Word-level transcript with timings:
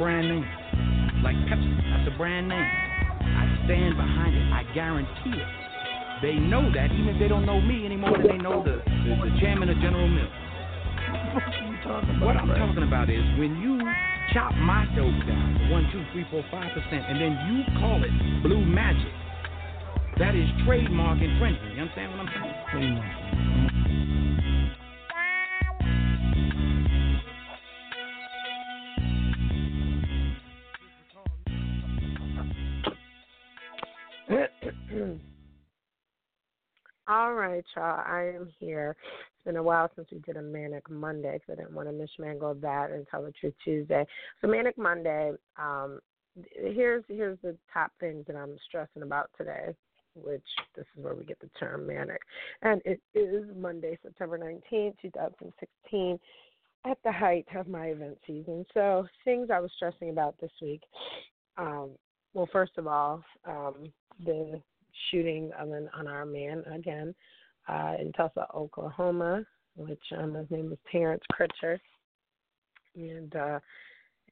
Brand 0.00 0.32
name. 0.32 0.48
Like 1.20 1.36
Pepsi, 1.44 1.68
that's 1.92 2.08
a 2.08 2.16
brand 2.16 2.48
name. 2.48 2.56
I 2.56 3.44
stand 3.68 4.00
behind 4.00 4.32
it. 4.32 4.48
I 4.48 4.64
guarantee 4.72 5.36
it. 5.36 5.50
They 6.24 6.40
know 6.40 6.72
that, 6.72 6.88
even 6.88 7.12
if 7.12 7.20
they 7.20 7.28
don't 7.28 7.44
know 7.44 7.60
me 7.60 7.84
anymore 7.84 8.16
than 8.16 8.26
they 8.26 8.40
know 8.40 8.64
the, 8.64 8.80
the, 8.80 9.12
the 9.28 9.32
chairman 9.44 9.68
of 9.68 9.76
General 9.84 10.08
Mills. 10.08 10.32
What 11.36 11.44
are 11.44 11.68
you 11.68 11.76
talking 11.84 12.16
about? 12.16 12.24
What 12.24 12.36
I'm 12.36 12.48
talking 12.48 12.82
about 12.88 13.10
is 13.12 13.20
when 13.36 13.60
you 13.60 13.76
chop 14.32 14.56
my 14.56 14.88
dope 14.96 15.12
down 15.28 15.68
one, 15.68 15.84
two, 15.92 16.00
three, 16.12 16.24
four, 16.32 16.44
five 16.50 16.72
percent, 16.72 17.04
and 17.04 17.20
then 17.20 17.36
you 17.52 17.60
call 17.76 18.00
it 18.00 18.12
blue 18.42 18.64
magic. 18.64 19.12
That 20.16 20.34
is 20.34 20.48
trademark 20.64 21.20
infringement. 21.20 21.76
You 21.76 21.82
understand 21.82 22.16
what 22.16 22.24
I'm 22.24 22.32
saying? 22.72 23.79
All 37.10 37.34
right, 37.34 37.64
y'all. 37.74 38.04
I 38.06 38.32
am 38.36 38.48
here. 38.60 38.94
It's 39.00 39.44
been 39.44 39.56
a 39.56 39.62
while 39.62 39.90
since 39.96 40.06
we 40.12 40.20
did 40.20 40.36
a 40.36 40.42
Manic 40.42 40.88
Monday 40.88 41.40
because 41.40 41.58
I 41.58 41.62
didn't 41.62 41.74
want 41.74 41.88
to 41.88 41.92
mishmangle 41.92 42.60
that 42.60 42.92
and 42.92 43.04
tell 43.08 43.24
the 43.24 43.32
truth 43.32 43.54
Tuesday. 43.64 44.06
So 44.40 44.46
Manic 44.46 44.78
Monday. 44.78 45.32
Um, 45.58 45.98
here's 46.54 47.02
here's 47.08 47.36
the 47.42 47.56
top 47.74 47.90
things 47.98 48.26
that 48.28 48.36
I'm 48.36 48.56
stressing 48.68 49.02
about 49.02 49.28
today, 49.36 49.74
which 50.14 50.44
this 50.76 50.86
is 50.96 51.02
where 51.02 51.16
we 51.16 51.24
get 51.24 51.40
the 51.40 51.50
term 51.58 51.84
manic, 51.84 52.20
and 52.62 52.80
it 52.84 53.00
is 53.12 53.44
Monday, 53.56 53.98
September 54.04 54.38
19th, 54.38 54.94
2016, 55.02 56.16
at 56.88 56.98
the 57.02 57.10
height 57.10 57.46
of 57.56 57.66
my 57.66 57.86
event 57.86 58.18
season. 58.24 58.64
So 58.72 59.04
things 59.24 59.48
I 59.52 59.58
was 59.58 59.72
stressing 59.74 60.10
about 60.10 60.36
this 60.40 60.52
week. 60.62 60.82
Um, 61.58 61.90
well, 62.34 62.48
first 62.52 62.78
of 62.78 62.86
all, 62.86 63.24
um, 63.44 63.92
the 64.24 64.62
shooting 65.10 65.50
of 65.58 65.70
an 65.70 65.88
unarmed 65.94 66.32
man 66.32 66.64
again 66.72 67.14
uh, 67.68 67.94
in 68.00 68.12
Tulsa, 68.12 68.46
Oklahoma, 68.54 69.44
which 69.76 70.02
um, 70.18 70.34
his 70.34 70.50
name 70.50 70.72
is 70.72 70.78
Terence 70.90 71.22
Crutcher, 71.32 71.78
and 72.96 73.34
uh, 73.36 73.58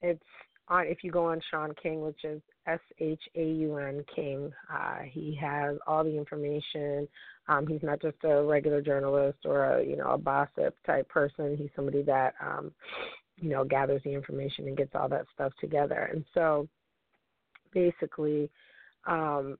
it's 0.02 0.22
on. 0.68 0.86
If 0.86 0.98
you 1.02 1.10
go 1.10 1.26
on 1.26 1.40
Shaun 1.50 1.72
King, 1.82 2.00
which 2.02 2.24
is 2.24 2.40
S 2.66 2.80
H 2.98 3.22
A 3.36 3.44
U 3.44 3.76
N 3.76 4.04
King, 4.14 4.52
uh, 4.72 4.98
he 5.04 5.38
has 5.40 5.76
all 5.86 6.04
the 6.04 6.16
information. 6.16 7.08
Um, 7.48 7.66
he's 7.66 7.82
not 7.82 8.02
just 8.02 8.16
a 8.24 8.42
regular 8.42 8.82
journalist 8.82 9.38
or 9.44 9.78
a 9.78 9.84
you 9.84 9.96
know 9.96 10.14
a 10.14 10.18
gossip 10.18 10.74
type 10.86 11.08
person. 11.08 11.56
He's 11.56 11.70
somebody 11.76 12.02
that 12.02 12.34
um, 12.44 12.72
you 13.36 13.50
know 13.50 13.64
gathers 13.64 14.02
the 14.04 14.12
information 14.12 14.66
and 14.66 14.76
gets 14.76 14.94
all 14.94 15.08
that 15.08 15.26
stuff 15.34 15.52
together. 15.60 16.10
And 16.12 16.24
so, 16.34 16.68
basically, 17.72 18.50
um, 19.06 19.56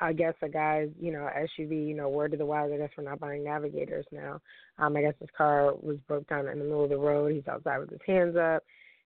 I 0.00 0.12
guess 0.12 0.34
a 0.42 0.48
guy's, 0.48 0.88
you 1.00 1.12
know, 1.12 1.28
SUV, 1.36 1.86
you 1.86 1.94
know, 1.94 2.08
word 2.08 2.32
to 2.32 2.36
the 2.36 2.46
wise, 2.46 2.70
I 2.72 2.78
guess 2.78 2.90
we're 2.96 3.04
not 3.04 3.20
buying 3.20 3.44
navigators 3.44 4.06
now. 4.10 4.40
Um, 4.78 4.96
I 4.96 5.02
guess 5.02 5.14
his 5.20 5.28
car 5.36 5.72
was 5.74 5.98
broke 6.08 6.28
down 6.28 6.48
in 6.48 6.58
the 6.58 6.64
middle 6.64 6.84
of 6.84 6.90
the 6.90 6.98
road. 6.98 7.32
He's 7.32 7.46
outside 7.46 7.78
with 7.78 7.90
his 7.90 8.00
hands 8.06 8.36
up 8.36 8.64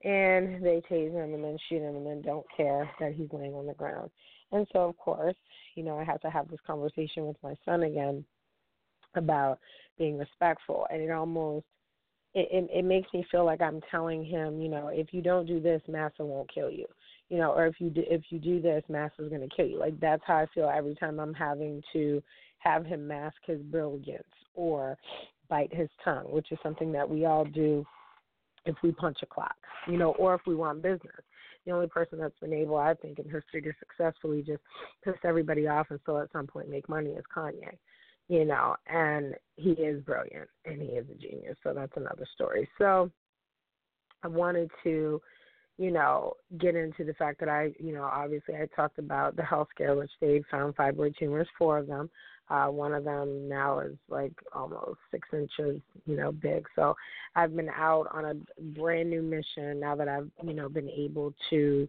and 0.05 0.63
they 0.65 0.83
tase 0.91 1.13
him 1.13 1.35
and 1.35 1.45
then 1.45 1.57
shoot 1.69 1.83
him 1.83 1.97
and 1.97 2.07
then 2.07 2.23
don't 2.23 2.47
care 2.57 2.91
that 2.99 3.15
he's 3.15 3.29
laying 3.33 3.55
on 3.55 3.67
the 3.67 3.75
ground. 3.75 4.11
And 4.51 4.67
so 4.73 4.81
of 4.89 4.97
course, 4.97 5.37
you 5.77 5.85
know, 5.85 5.99
I 5.99 6.05
have 6.05 6.21
to 6.23 6.31
have 6.31 6.49
this 6.49 6.61
conversation 6.67 7.27
with 7.27 7.37
my 7.43 7.55
son 7.65 7.85
again 7.85 8.25
about 9.15 9.61
being 9.99 10.19
respectful 10.19 10.87
and 10.91 11.01
it 11.01 11.11
almost 11.11 11.67
it, 12.35 12.49
it 12.51 12.79
it 12.79 12.85
makes 12.85 13.13
me 13.13 13.25
feel 13.31 13.45
like 13.45 13.61
I'm 13.61 13.81
telling 13.91 14.25
him, 14.25 14.61
you 14.61 14.69
know, 14.69 14.89
if 14.89 15.13
you 15.13 15.23
don't 15.23 15.47
do 15.47 15.61
this, 15.61 15.83
massa 15.87 16.25
won't 16.25 16.53
kill 16.53 16.71
you 16.71 16.87
you 17.33 17.39
know, 17.39 17.53
or 17.53 17.67
if 17.67 17.77
you 17.79 17.89
do, 17.89 18.03
if 18.07 18.21
you 18.29 18.39
do 18.39 18.61
this, 18.61 18.85
Master's 18.91 19.31
going 19.31 19.41
to 19.41 19.57
kill 19.57 19.67
you. 19.67 19.79
Like 19.79 19.99
that's 19.99 20.23
how 20.27 20.37
I 20.37 20.47
feel 20.55 20.69
every 20.69 20.95
time 20.95 21.19
I'm 21.19 21.33
having 21.33 21.83
to 21.95 22.23
have 22.59 22.85
him 22.85 23.09
mask 23.09 23.37
his 23.47 23.59
brilliance 23.63 24.23
or 24.55 24.99
bite 25.49 25.73
his 25.75 25.89
tongue, 26.05 26.27
which 26.31 26.53
is 26.53 26.59
something 26.63 26.93
that 26.93 27.09
we 27.09 27.25
all 27.25 27.47
do 27.47 27.87
if 28.67 28.77
we 28.83 28.93
punch 28.93 29.17
a 29.23 29.27
clock, 29.27 29.57
you 29.89 29.97
know, 29.97 30.11
or 30.19 30.35
if 30.35 30.43
we 30.47 30.55
want 30.55 30.83
business. 30.83 31.23
The 31.65 31.73
only 31.73 31.87
person 31.87 32.19
that's 32.19 32.39
been 32.39 32.53
able, 32.53 32.77
I 32.77 32.93
think, 32.93 33.19
in 33.19 33.25
history 33.25 33.63
to 33.63 33.73
successfully 33.79 34.43
just 34.43 34.61
piss 35.03 35.15
everybody 35.25 35.67
off 35.67 35.87
and 35.89 35.99
still 36.03 36.19
at 36.19 36.31
some 36.33 36.47
point 36.47 36.69
make 36.69 36.87
money 36.87 37.13
is 37.13 37.25
Kanye, 37.35 37.79
you 38.29 38.45
know, 38.45 38.77
and 38.89 39.35
he 39.57 39.71
is 39.71 40.03
brilliant 40.03 40.51
and 40.67 40.83
he 40.83 40.89
is 40.89 41.07
a 41.11 41.15
genius. 41.15 41.57
So 41.63 41.73
that's 41.73 41.97
another 41.97 42.27
story. 42.35 42.69
So 42.77 43.11
I 44.23 44.29
wanted 44.29 44.71
to 44.85 45.23
you 45.83 45.91
know, 45.91 46.35
get 46.59 46.77
into 46.77 47.03
the 47.03 47.15
fact 47.15 47.41
that 47.41 47.49
I, 47.49 47.73
you 47.81 47.93
know, 47.93 48.05
obviously 48.05 48.55
I 48.55 48.67
talked 48.77 49.01
about 49.01 49.35
the 49.35 49.43
health 49.43 49.67
scare, 49.75 49.97
which 49.97 50.13
they 50.21 50.41
found 50.49 50.77
fibroid 50.77 51.17
tumors, 51.19 51.49
four 51.59 51.79
of 51.79 51.89
them. 51.89 52.09
Uh, 52.49 52.67
one 52.67 52.93
of 52.93 53.03
them 53.03 53.49
now 53.49 53.81
is 53.81 53.97
like 54.09 54.33
almost 54.55 55.01
six 55.11 55.29
inches, 55.33 55.81
you 56.07 56.17
know, 56.17 56.31
big. 56.31 56.67
So 56.77 56.95
I've 57.35 57.57
been 57.57 57.69
out 57.69 58.07
on 58.13 58.27
a 58.27 58.35
brand 58.79 59.11
new 59.11 59.23
mission 59.23 59.81
now 59.81 59.97
that 59.97 60.07
I've, 60.07 60.31
you 60.45 60.55
know, 60.55 60.69
been 60.69 60.89
able 60.89 61.35
to 61.51 61.89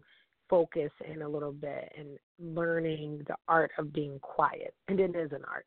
focus 0.50 0.90
in 1.08 1.22
a 1.22 1.28
little 1.28 1.52
bit 1.52 1.92
and 1.96 2.18
learning 2.40 3.22
the 3.28 3.36
art 3.46 3.70
of 3.78 3.92
being 3.92 4.18
quiet. 4.18 4.74
And 4.88 4.98
it 4.98 5.14
is 5.14 5.30
an 5.30 5.42
art. 5.48 5.66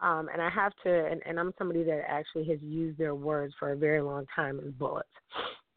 Um, 0.00 0.28
and 0.32 0.42
I 0.42 0.50
have 0.50 0.72
to, 0.82 1.06
and, 1.06 1.22
and 1.26 1.38
I'm 1.38 1.54
somebody 1.58 1.84
that 1.84 2.02
actually 2.08 2.46
has 2.46 2.58
used 2.60 2.98
their 2.98 3.14
words 3.14 3.54
for 3.56 3.70
a 3.70 3.76
very 3.76 4.02
long 4.02 4.26
time 4.34 4.58
as 4.58 4.72
bullets. 4.72 5.08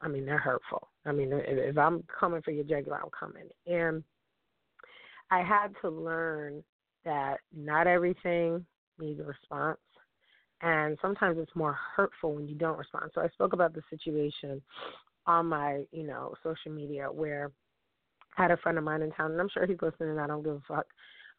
I 0.01 0.07
mean, 0.07 0.25
they're 0.25 0.37
hurtful. 0.37 0.87
I 1.05 1.11
mean, 1.11 1.31
if, 1.31 1.41
if 1.45 1.77
I'm 1.77 2.03
coming 2.19 2.41
for 2.41 2.51
your 2.51 2.63
jugular, 2.63 2.99
I'm 3.01 3.09
coming. 3.17 3.47
And 3.67 4.03
I 5.29 5.41
had 5.41 5.69
to 5.81 5.89
learn 5.89 6.63
that 7.05 7.37
not 7.55 7.87
everything 7.87 8.65
needs 8.99 9.19
a 9.19 9.23
response. 9.23 9.79
And 10.61 10.97
sometimes 11.01 11.37
it's 11.39 11.55
more 11.55 11.77
hurtful 11.95 12.35
when 12.35 12.47
you 12.47 12.55
don't 12.55 12.77
respond. 12.77 13.11
So 13.15 13.21
I 13.21 13.29
spoke 13.29 13.53
about 13.53 13.73
the 13.73 13.81
situation 13.89 14.61
on 15.25 15.47
my, 15.47 15.83
you 15.91 16.05
know, 16.05 16.33
social 16.43 16.71
media 16.71 17.07
where 17.11 17.51
I 18.37 18.43
had 18.43 18.51
a 18.51 18.57
friend 18.57 18.77
of 18.77 18.83
mine 18.83 19.01
in 19.01 19.11
town, 19.11 19.31
and 19.31 19.41
I'm 19.41 19.49
sure 19.49 19.65
he's 19.65 19.81
listening. 19.81 20.19
I 20.19 20.27
don't 20.27 20.43
give 20.43 20.55
a 20.55 20.61
fuck. 20.67 20.85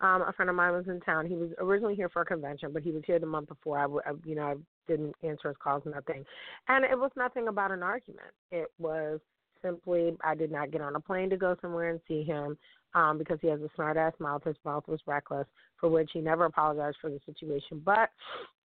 Um, 0.01 0.23
a 0.23 0.33
friend 0.33 0.51
of 0.51 0.57
mine 0.57 0.73
was 0.73 0.89
in 0.89 1.01
town. 1.01 1.27
He 1.27 1.37
was 1.37 1.51
originally 1.59 1.95
here 1.95 2.09
for 2.09 2.23
a 2.23 2.27
convention, 2.27 2.71
but 2.73 2.83
he 2.83 2.91
was 2.91 3.03
here 3.07 3.21
the 3.21 3.27
month 3.27 3.49
before. 3.49 3.79
I, 3.79 3.85
I 3.85 4.13
you 4.25 4.35
know, 4.35 4.43
I 4.43 4.55
didn't 4.87 5.15
answer 5.23 5.49
his 5.49 5.57
calls, 5.63 5.83
nothing. 5.87 6.25
And 6.69 6.85
it 6.85 6.99
was 6.99 7.11
nothing 7.17 7.49
about 7.49 7.71
an 7.71 7.83
argument. 7.83 8.31
It 8.51 8.71
was 8.79 9.21
simply 9.63 10.17
I 10.25 10.35
did 10.35 10.51
not 10.51 10.71
get 10.71 10.81
on 10.81 10.97
a 10.97 11.01
plane 11.01 11.31
to 11.31 11.37
go 11.37 11.57
somewhere 11.61 11.91
and 11.91 12.01
see 12.09 12.23
him 12.23 12.59
um, 12.95 13.19
because 13.19 13.39
he 13.41 13.49
has 13.49 13.61
a 13.61 13.71
smart 13.75 13.97
ass 13.97 14.13
mouth. 14.19 14.45
His 14.45 14.57
mouth 14.65 14.85
was 14.87 15.01
reckless, 15.07 15.47
for 15.79 15.89
which 15.89 16.11
he 16.13 16.21
never 16.21 16.45
apologized 16.45 16.99
for 17.01 17.11
the 17.11 17.21
situation. 17.25 17.81
But 17.85 18.11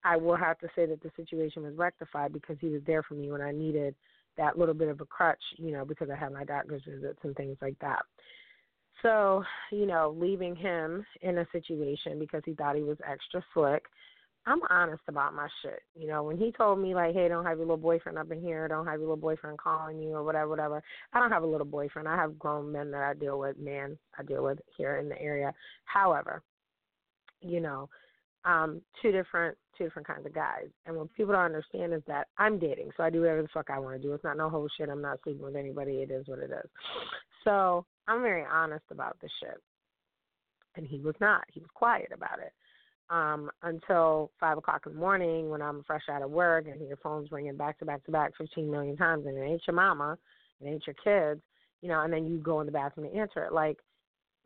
I 0.05 0.17
will 0.17 0.37
have 0.37 0.59
to 0.61 0.69
say 0.75 0.87
that 0.87 1.03
the 1.03 1.11
situation 1.17 1.63
was 1.63 1.75
rectified 1.77 2.33
because 2.33 2.57
he 2.61 2.69
was 2.69 2.83
there 2.87 3.03
for 3.03 3.15
me 3.15 3.31
when 3.31 3.41
I 3.41 3.53
needed 3.53 3.95
that 4.37 4.59
little 4.59 4.75
bit 4.75 4.89
of 4.89 5.01
a 5.01 5.07
crutch, 5.07 5.43
you 5.57 5.73
know, 5.73 5.85
because 5.85 6.11
I 6.11 6.17
had 6.17 6.33
my 6.33 6.45
doctor's 6.45 6.83
visits 6.87 7.19
and 7.23 7.35
things 7.37 7.57
like 7.61 7.79
that. 7.81 8.03
So, 9.03 9.45
you 9.71 9.87
know, 9.87 10.15
leaving 10.19 10.57
him 10.57 11.05
in 11.23 11.39
a 11.39 11.47
situation 11.53 12.19
because 12.19 12.43
he 12.45 12.55
thought 12.55 12.77
he 12.77 12.83
was 12.83 12.99
extra 13.09 13.45
slick. 13.53 13.85
I'm 14.47 14.61
honest 14.71 15.03
about 15.09 15.35
my 15.35 15.49
shit. 15.63 15.81
You 15.95 16.07
know, 16.07 16.23
when 16.23 16.39
he 16.39 16.53
told 16.53 16.79
me 16.79 16.95
like, 16.95 17.15
"Hey, 17.15 17.29
don't 17.29 17.45
have 17.45 17.59
your 17.59 17.67
little 17.67 17.77
boyfriend 17.77 18.17
up 18.17 18.31
in 18.31 18.41
here. 18.41 18.69
Don't 18.69 18.87
have 18.87 19.01
your 19.01 19.09
little 19.09 19.17
boyfriend 19.17 19.59
calling 19.59 20.01
you 20.01 20.11
or 20.15 20.23
whatever, 20.23 20.49
whatever." 20.49 20.83
I 21.13 21.19
don't 21.19 21.33
have 21.33 21.43
a 21.43 21.47
little 21.47 21.67
boyfriend. 21.67 22.09
I 22.09 22.17
have 22.17 22.39
grown 22.39 22.71
men 22.71 22.91
that 22.93 23.03
I 23.03 23.15
deal 23.15 23.39
with, 23.39 23.59
men 23.59 23.99
I 24.19 24.23
deal 24.23 24.45
with 24.45 24.61
here 24.77 24.99
in 24.99 25.09
the 25.09 25.21
area. 25.21 25.53
However, 25.85 26.43
you 27.41 27.61
know, 27.61 27.89
um, 28.45 28.81
two 29.03 29.11
different 29.11 29.59
two 29.77 29.85
different 29.85 30.07
kinds 30.07 30.25
of 30.25 30.35
guys. 30.35 30.69
And 30.87 30.97
what 30.97 31.13
people 31.15 31.33
don't 31.33 31.43
understand 31.43 31.93
is 31.93 32.03
that 32.07 32.29
I'm 32.39 32.59
dating, 32.59 32.91
so 32.97 33.03
I 33.03 33.11
do 33.11 33.21
whatever 33.21 33.43
the 33.43 33.49
fuck 33.53 33.69
I 33.69 33.79
want 33.79 34.01
to 34.01 34.03
do. 34.03 34.15
It's 34.15 34.25
not 34.25 34.37
no 34.37 34.49
whole 34.49 34.69
shit. 34.77 34.89
I'm 34.89 35.03
not 35.03 35.19
sleeping 35.23 35.45
with 35.45 35.57
anybody. 35.57 36.03
It 36.03 36.11
is 36.11 36.27
what 36.29 36.39
it 36.39 36.51
is. 36.51 36.71
So 37.45 37.85
I'm 38.09 38.23
very 38.23 38.45
honest 38.45 38.85
about 38.91 39.19
the 39.21 39.29
shit. 39.41 39.61
And 40.77 40.87
he 40.87 41.01
was 41.01 41.15
not. 41.21 41.45
He 41.53 41.61
was 41.61 41.71
quiet 41.75 42.11
about 42.15 42.39
it. 42.39 42.53
Um, 43.11 43.51
until 43.63 44.31
five 44.41 44.59
o'clock 44.59 44.83
in 44.87 44.93
the 44.93 44.99
morning 44.99 45.51
when 45.51 45.63
I'm 45.63 45.83
fresh 45.85 46.03
out 46.11 46.23
of 46.23 46.31
work 46.31 46.67
and 46.67 46.87
your 46.87 46.97
phone's 46.99 47.31
ringing 47.31 47.57
back 47.57 47.79
to 47.79 47.85
back 47.85 48.05
to 48.05 48.11
back 48.11 48.33
15 48.39 48.71
million 48.71 48.97
times, 48.97 49.27
and 49.27 49.37
it 49.37 49.43
ain't 49.43 49.63
your 49.67 49.77
mama, 49.77 50.19
it 50.61 50.67
ain't 50.67 50.87
your 50.87 50.95
kids, 51.03 51.41
you 51.83 51.89
know, 51.89 52.03
and 52.03 52.13
then 52.13 52.27
you 52.27 52.39
go 52.39 52.61
in 52.61 52.67
the 52.67 52.73
bathroom 52.73 53.09
to 53.09 53.17
answer 53.17 53.45
it. 53.45 53.53
Like, 53.53 53.79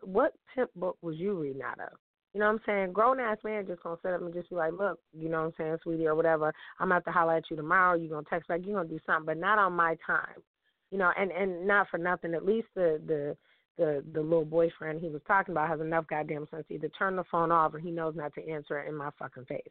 what 0.02 0.34
pimp 0.54 0.70
book 0.76 0.96
was 1.02 1.16
you 1.16 1.38
reading 1.38 1.62
out 1.62 1.80
of? 1.80 1.98
You 2.32 2.40
know 2.40 2.46
what 2.46 2.52
I'm 2.52 2.60
saying? 2.64 2.92
Grown 2.92 3.18
ass 3.18 3.38
man 3.42 3.66
just 3.66 3.82
gonna 3.82 3.96
sit 4.02 4.12
up 4.12 4.20
and 4.20 4.32
just 4.32 4.50
be 4.50 4.56
like, 4.56 4.72
Look, 4.72 4.98
you 5.12 5.28
know 5.28 5.40
what 5.40 5.46
I'm 5.46 5.52
saying, 5.58 5.76
sweetie 5.82 6.06
or 6.06 6.14
whatever, 6.14 6.52
I'm 6.78 6.86
gonna 6.86 6.94
have 6.94 7.04
to 7.04 7.12
holler 7.12 7.36
at 7.36 7.50
you 7.50 7.56
tomorrow, 7.56 7.96
you're 7.96 8.10
gonna 8.10 8.26
text 8.30 8.48
back, 8.48 8.60
you're 8.64 8.76
gonna 8.76 8.88
do 8.88 9.00
something, 9.06 9.26
but 9.26 9.38
not 9.38 9.58
on 9.58 9.72
my 9.72 9.96
time. 10.06 10.42
You 10.90 10.98
know, 10.98 11.10
and 11.16 11.30
and 11.30 11.66
not 11.66 11.88
for 11.88 11.98
nothing, 11.98 12.34
at 12.34 12.44
least 12.44 12.68
the 12.74 13.00
the 13.06 13.36
the 13.78 14.04
the 14.12 14.20
little 14.20 14.44
boyfriend 14.44 15.00
he 15.00 15.08
was 15.08 15.22
talking 15.26 15.52
about 15.52 15.68
has 15.68 15.80
enough 15.80 16.06
goddamn 16.08 16.46
sense 16.50 16.66
to 16.68 16.74
either 16.74 16.90
turn 16.90 17.16
the 17.16 17.24
phone 17.30 17.52
off 17.52 17.74
or 17.74 17.78
he 17.78 17.90
knows 17.90 18.14
not 18.16 18.34
to 18.34 18.48
answer 18.48 18.80
it 18.80 18.88
in 18.88 18.94
my 18.94 19.10
fucking 19.18 19.44
face. 19.46 19.62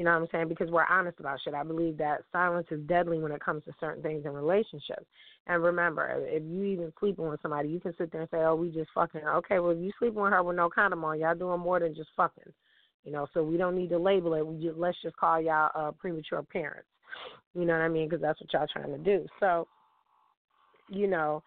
You 0.00 0.04
know 0.04 0.12
what 0.12 0.22
I'm 0.22 0.28
saying? 0.32 0.48
Because 0.48 0.70
we're 0.70 0.86
honest 0.86 1.20
about 1.20 1.40
shit. 1.44 1.52
I 1.52 1.62
believe 1.62 1.98
that 1.98 2.22
silence 2.32 2.66
is 2.70 2.80
deadly 2.86 3.18
when 3.18 3.32
it 3.32 3.44
comes 3.44 3.62
to 3.64 3.72
certain 3.78 4.02
things 4.02 4.24
in 4.24 4.32
relationships. 4.32 5.04
And 5.46 5.62
remember, 5.62 6.24
if 6.26 6.42
you 6.42 6.64
even 6.64 6.90
sleeping 6.98 7.28
with 7.28 7.42
somebody, 7.42 7.68
you 7.68 7.80
can 7.80 7.94
sit 7.98 8.10
there 8.10 8.22
and 8.22 8.30
say, 8.30 8.38
"Oh, 8.38 8.54
we 8.54 8.70
just 8.70 8.90
fucking." 8.94 9.26
Okay, 9.26 9.58
well, 9.58 9.72
if 9.72 9.78
you 9.78 9.92
sleeping 9.98 10.22
with 10.22 10.32
her 10.32 10.42
with 10.42 10.56
no 10.56 10.70
condom 10.70 11.04
on, 11.04 11.20
y'all 11.20 11.34
doing 11.34 11.60
more 11.60 11.80
than 11.80 11.94
just 11.94 12.08
fucking. 12.16 12.50
You 13.04 13.12
know, 13.12 13.26
so 13.34 13.42
we 13.42 13.58
don't 13.58 13.76
need 13.76 13.90
to 13.90 13.98
label 13.98 14.34
it. 14.34 14.46
We 14.46 14.62
just 14.62 14.78
let's 14.78 14.96
just 15.02 15.16
call 15.16 15.38
y'all 15.40 15.70
uh, 15.74 15.90
premature 15.92 16.42
parents. 16.42 16.88
You 17.54 17.66
know 17.66 17.74
what 17.74 17.82
I 17.82 17.88
mean? 17.88 18.08
Because 18.08 18.22
that's 18.22 18.40
what 18.40 18.52
y'all 18.52 18.66
trying 18.72 18.92
to 18.92 18.98
do. 18.98 19.26
So, 19.38 19.66
you 20.88 21.08
know, 21.08 21.42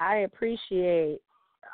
I 0.00 0.18
appreciate 0.18 1.20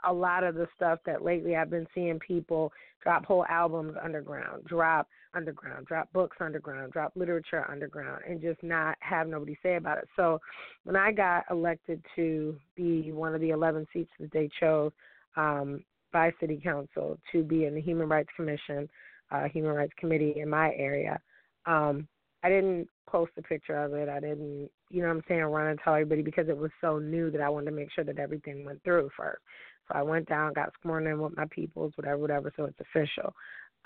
a 0.04 0.12
lot 0.12 0.44
of 0.44 0.54
the 0.54 0.68
stuff 0.76 1.00
that 1.06 1.24
lately 1.24 1.56
I've 1.56 1.70
been 1.70 1.86
seeing 1.94 2.18
people 2.18 2.72
drop 3.02 3.24
whole 3.24 3.44
albums 3.48 3.94
underground, 4.02 4.64
drop 4.66 5.08
underground, 5.34 5.86
drop 5.86 6.12
books 6.12 6.36
underground, 6.40 6.92
drop 6.92 7.12
literature 7.14 7.64
underground, 7.70 8.22
and 8.28 8.40
just 8.40 8.62
not 8.62 8.96
have 9.00 9.28
nobody 9.28 9.56
say 9.62 9.76
about 9.76 9.98
it. 9.98 10.08
So 10.16 10.40
when 10.84 10.96
I 10.96 11.12
got 11.12 11.44
elected 11.50 12.02
to 12.16 12.56
be 12.76 13.12
one 13.12 13.34
of 13.34 13.40
the 13.40 13.50
11 13.50 13.86
seats 13.92 14.10
that 14.20 14.32
they 14.32 14.48
chose 14.60 14.92
um, 15.36 15.84
by 16.12 16.32
City 16.40 16.60
Council 16.62 17.18
to 17.32 17.42
be 17.42 17.66
in 17.66 17.74
the 17.74 17.80
Human 17.80 18.08
Rights 18.08 18.30
Commission, 18.36 18.88
uh, 19.30 19.44
Human 19.48 19.72
Rights 19.72 19.92
Committee 19.98 20.34
in 20.40 20.48
my 20.48 20.72
area, 20.74 21.20
um, 21.66 22.08
I 22.42 22.48
didn't 22.48 22.88
post 23.08 23.32
a 23.36 23.42
picture 23.42 23.82
of 23.82 23.94
it. 23.94 24.08
I 24.08 24.20
didn't, 24.20 24.70
you 24.90 25.02
know 25.02 25.08
what 25.08 25.16
I'm 25.16 25.22
saying, 25.28 25.42
run 25.42 25.68
and 25.68 25.80
tell 25.82 25.94
everybody 25.94 26.22
because 26.22 26.48
it 26.48 26.56
was 26.56 26.70
so 26.80 26.98
new 26.98 27.30
that 27.30 27.40
I 27.40 27.48
wanted 27.48 27.70
to 27.70 27.76
make 27.76 27.90
sure 27.92 28.04
that 28.04 28.18
everything 28.18 28.64
went 28.64 28.82
through 28.84 29.10
first. 29.16 29.42
So 29.88 29.98
I 29.98 30.02
went 30.02 30.28
down, 30.28 30.52
got 30.52 30.72
sworn 30.82 31.06
in 31.06 31.18
with 31.18 31.36
my 31.36 31.46
peoples, 31.50 31.92
whatever, 31.96 32.18
whatever, 32.18 32.52
so 32.56 32.64
it's 32.64 32.78
official. 32.80 33.34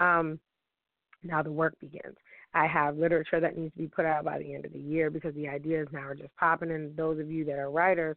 Um, 0.00 0.38
now 1.22 1.42
the 1.42 1.52
work 1.52 1.78
begins. 1.80 2.16
I 2.54 2.66
have 2.66 2.98
literature 2.98 3.40
that 3.40 3.56
needs 3.56 3.72
to 3.74 3.78
be 3.78 3.88
put 3.88 4.04
out 4.04 4.24
by 4.24 4.38
the 4.38 4.54
end 4.54 4.66
of 4.66 4.72
the 4.72 4.78
year 4.78 5.08
because 5.10 5.34
the 5.34 5.48
ideas 5.48 5.88
now 5.92 6.00
are 6.00 6.14
just 6.14 6.36
popping. 6.36 6.70
And 6.70 6.94
those 6.96 7.18
of 7.18 7.30
you 7.30 7.44
that 7.46 7.58
are 7.58 7.70
writers 7.70 8.16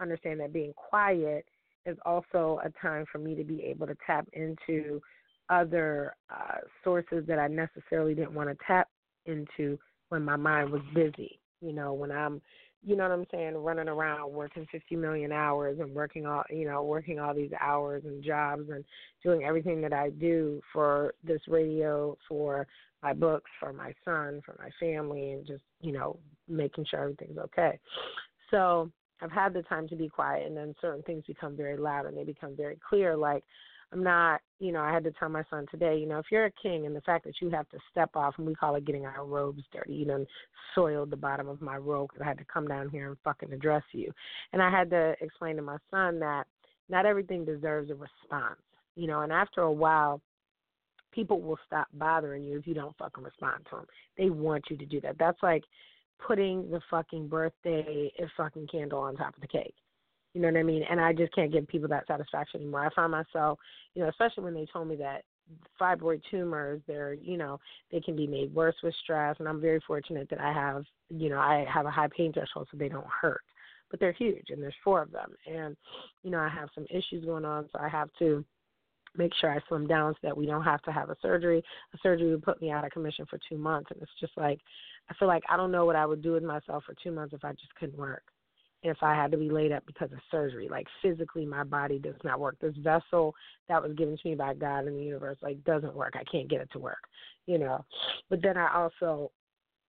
understand 0.00 0.40
that 0.40 0.52
being 0.52 0.72
quiet 0.74 1.44
is 1.84 1.98
also 2.06 2.60
a 2.64 2.70
time 2.80 3.04
for 3.10 3.18
me 3.18 3.34
to 3.34 3.44
be 3.44 3.62
able 3.64 3.86
to 3.86 3.96
tap 4.06 4.26
into 4.32 5.02
other 5.50 6.14
uh, 6.30 6.58
sources 6.82 7.24
that 7.26 7.38
I 7.38 7.48
necessarily 7.48 8.14
didn't 8.14 8.32
want 8.32 8.48
to 8.48 8.56
tap 8.66 8.88
into 9.26 9.78
when 10.08 10.24
my 10.24 10.36
mind 10.36 10.70
was 10.70 10.82
busy. 10.94 11.38
You 11.60 11.72
know, 11.72 11.92
when 11.92 12.10
I'm, 12.10 12.42
you 12.82 12.96
know 12.96 13.04
what 13.04 13.12
I'm 13.12 13.26
saying, 13.30 13.56
running 13.56 13.88
around 13.88 14.32
working 14.32 14.66
50 14.70 14.96
million 14.96 15.32
hours 15.32 15.78
and 15.80 15.94
working 15.94 16.26
all, 16.26 16.44
you 16.50 16.66
know, 16.66 16.82
working 16.82 17.18
all 17.18 17.34
these 17.34 17.52
hours 17.60 18.02
and 18.04 18.22
jobs 18.22 18.68
and 18.70 18.84
doing 19.22 19.44
everything 19.44 19.80
that 19.80 19.92
I 19.92 20.10
do 20.10 20.60
for 20.72 21.14
this 21.24 21.40
radio, 21.48 22.16
for 22.28 22.66
my 23.02 23.14
books, 23.14 23.50
for 23.58 23.72
my 23.72 23.94
son, 24.04 24.42
for 24.44 24.56
my 24.58 24.70
family, 24.78 25.32
and 25.32 25.46
just, 25.46 25.62
you 25.80 25.92
know, 25.92 26.18
making 26.48 26.84
sure 26.90 27.00
everything's 27.00 27.38
okay. 27.38 27.78
So 28.50 28.90
I've 29.22 29.32
had 29.32 29.54
the 29.54 29.62
time 29.62 29.88
to 29.88 29.96
be 29.96 30.08
quiet, 30.08 30.46
and 30.46 30.56
then 30.56 30.74
certain 30.80 31.02
things 31.02 31.24
become 31.26 31.56
very 31.56 31.76
loud 31.76 32.06
and 32.06 32.16
they 32.16 32.24
become 32.24 32.56
very 32.56 32.78
clear. 32.88 33.16
Like 33.16 33.44
I'm 33.92 34.02
not, 34.02 34.40
you 34.58 34.72
know, 34.72 34.80
I 34.80 34.92
had 34.92 35.04
to 35.04 35.12
tell 35.12 35.28
my 35.28 35.44
son 35.48 35.66
today, 35.70 35.96
you 35.96 36.06
know, 36.06 36.18
if 36.18 36.26
you're 36.30 36.46
a 36.46 36.52
king 36.62 36.86
and 36.86 36.96
the 36.96 37.00
fact 37.02 37.24
that 37.24 37.34
you 37.40 37.48
have 37.50 37.68
to 37.68 37.78
step 37.90 38.10
off, 38.14 38.34
and 38.38 38.46
we 38.46 38.54
call 38.54 38.74
it 38.74 38.84
getting 38.84 39.06
our 39.06 39.24
robes 39.24 39.62
dirty, 39.72 39.94
you 39.94 40.04
know, 40.04 40.26
soiled 40.74 41.10
the 41.10 41.16
bottom 41.16 41.48
of 41.48 41.62
my 41.62 41.76
robe 41.76 42.08
because 42.08 42.24
I 42.24 42.28
had 42.28 42.38
to 42.38 42.44
come 42.52 42.66
down 42.66 42.90
here 42.90 43.08
and 43.08 43.16
fucking 43.22 43.52
address 43.52 43.84
you. 43.92 44.12
And 44.52 44.60
I 44.60 44.70
had 44.70 44.90
to 44.90 45.14
explain 45.20 45.56
to 45.56 45.62
my 45.62 45.76
son 45.90 46.18
that 46.20 46.44
not 46.88 47.06
everything 47.06 47.44
deserves 47.44 47.90
a 47.90 47.94
response, 47.94 48.60
you 48.96 49.06
know, 49.06 49.20
and 49.20 49.32
after 49.32 49.62
a 49.62 49.72
while, 49.72 50.20
people 51.12 51.40
will 51.40 51.58
stop 51.64 51.86
bothering 51.92 52.42
you 52.42 52.58
if 52.58 52.66
you 52.66 52.74
don't 52.74 52.96
fucking 52.98 53.22
respond 53.22 53.64
to 53.70 53.76
them. 53.76 53.86
They 54.18 54.30
want 54.30 54.64
you 54.68 54.76
to 54.76 54.86
do 54.86 55.00
that. 55.02 55.16
That's 55.18 55.42
like 55.42 55.62
putting 56.26 56.70
the 56.70 56.80
fucking 56.90 57.28
birthday 57.28 58.10
fucking 58.36 58.66
candle 58.68 59.00
on 59.00 59.16
top 59.16 59.34
of 59.34 59.40
the 59.40 59.48
cake. 59.48 59.74
You 60.32 60.40
know 60.40 60.48
what 60.48 60.56
I 60.56 60.62
mean? 60.64 60.82
And 60.90 61.00
I 61.00 61.12
just 61.12 61.32
can't 61.34 61.52
give 61.52 61.68
people 61.68 61.88
that 61.88 62.06
satisfaction 62.06 62.60
anymore. 62.60 62.84
I 62.84 62.94
find 62.94 63.12
myself, 63.12 63.58
you 63.94 64.02
know, 64.02 64.08
especially 64.08 64.42
when 64.42 64.54
they 64.54 64.66
told 64.72 64.88
me 64.88 64.96
that 64.96 65.22
fibroid 65.80 66.22
tumors, 66.30 66.80
they're, 66.88 67.14
you 67.14 67.36
know, 67.36 67.60
they 67.92 68.00
can 68.00 68.16
be 68.16 68.26
made 68.26 68.52
worse 68.52 68.74
with 68.82 68.94
stress. 69.02 69.36
And 69.38 69.48
I'm 69.48 69.60
very 69.60 69.80
fortunate 69.86 70.28
that 70.30 70.40
I 70.40 70.52
have, 70.52 70.84
you 71.08 71.28
know, 71.28 71.38
I 71.38 71.64
have 71.72 71.86
a 71.86 71.90
high 71.90 72.08
pain 72.08 72.32
threshold 72.32 72.66
so 72.70 72.76
they 72.76 72.88
don't 72.88 73.06
hurt. 73.06 73.42
But 73.90 74.00
they're 74.00 74.12
huge 74.12 74.46
and 74.48 74.60
there's 74.60 74.74
four 74.82 75.02
of 75.02 75.12
them. 75.12 75.34
And, 75.46 75.76
you 76.24 76.30
know, 76.30 76.40
I 76.40 76.48
have 76.48 76.70
some 76.74 76.86
issues 76.90 77.24
going 77.24 77.44
on, 77.44 77.68
so 77.70 77.78
I 77.80 77.88
have 77.88 78.08
to 78.18 78.44
make 79.16 79.32
sure 79.40 79.50
I 79.50 79.60
slim 79.68 79.86
down 79.86 80.14
so 80.14 80.18
that 80.22 80.36
we 80.36 80.46
don't 80.46 80.64
have 80.64 80.82
to 80.82 80.92
have 80.92 81.10
a 81.10 81.16
surgery. 81.22 81.62
A 81.92 81.98
surgery 82.02 82.30
would 82.30 82.42
put 82.42 82.60
me 82.60 82.70
out 82.70 82.84
of 82.84 82.90
commission 82.92 83.26
for 83.28 83.38
two 83.48 83.56
months. 83.56 83.90
And 83.90 84.02
it's 84.02 84.10
just 84.20 84.36
like, 84.36 84.60
I 85.10 85.14
feel 85.14 85.28
like 85.28 85.42
I 85.48 85.56
don't 85.56 85.72
know 85.72 85.84
what 85.84 85.96
I 85.96 86.06
would 86.06 86.22
do 86.22 86.32
with 86.32 86.42
myself 86.42 86.84
for 86.84 86.94
two 87.02 87.12
months 87.12 87.34
if 87.34 87.44
I 87.44 87.52
just 87.52 87.74
couldn't 87.78 87.98
work 87.98 88.22
And 88.82 88.90
if 88.90 89.02
I 89.02 89.14
had 89.14 89.30
to 89.32 89.36
be 89.36 89.50
laid 89.50 89.72
up 89.72 89.84
because 89.86 90.12
of 90.12 90.18
surgery. 90.30 90.68
Like 90.68 90.86
physically, 91.02 91.46
my 91.46 91.64
body 91.64 91.98
does 91.98 92.14
not 92.24 92.40
work. 92.40 92.56
This 92.60 92.76
vessel 92.78 93.34
that 93.68 93.82
was 93.82 93.92
given 93.96 94.16
to 94.16 94.28
me 94.28 94.34
by 94.34 94.54
God 94.54 94.86
in 94.86 94.96
the 94.96 95.02
universe 95.02 95.38
like 95.42 95.62
doesn't 95.64 95.94
work. 95.94 96.14
I 96.16 96.24
can't 96.30 96.48
get 96.48 96.60
it 96.60 96.70
to 96.72 96.78
work, 96.78 97.02
you 97.46 97.58
know. 97.58 97.84
But 98.30 98.42
then 98.42 98.56
I 98.56 98.74
also 98.74 99.30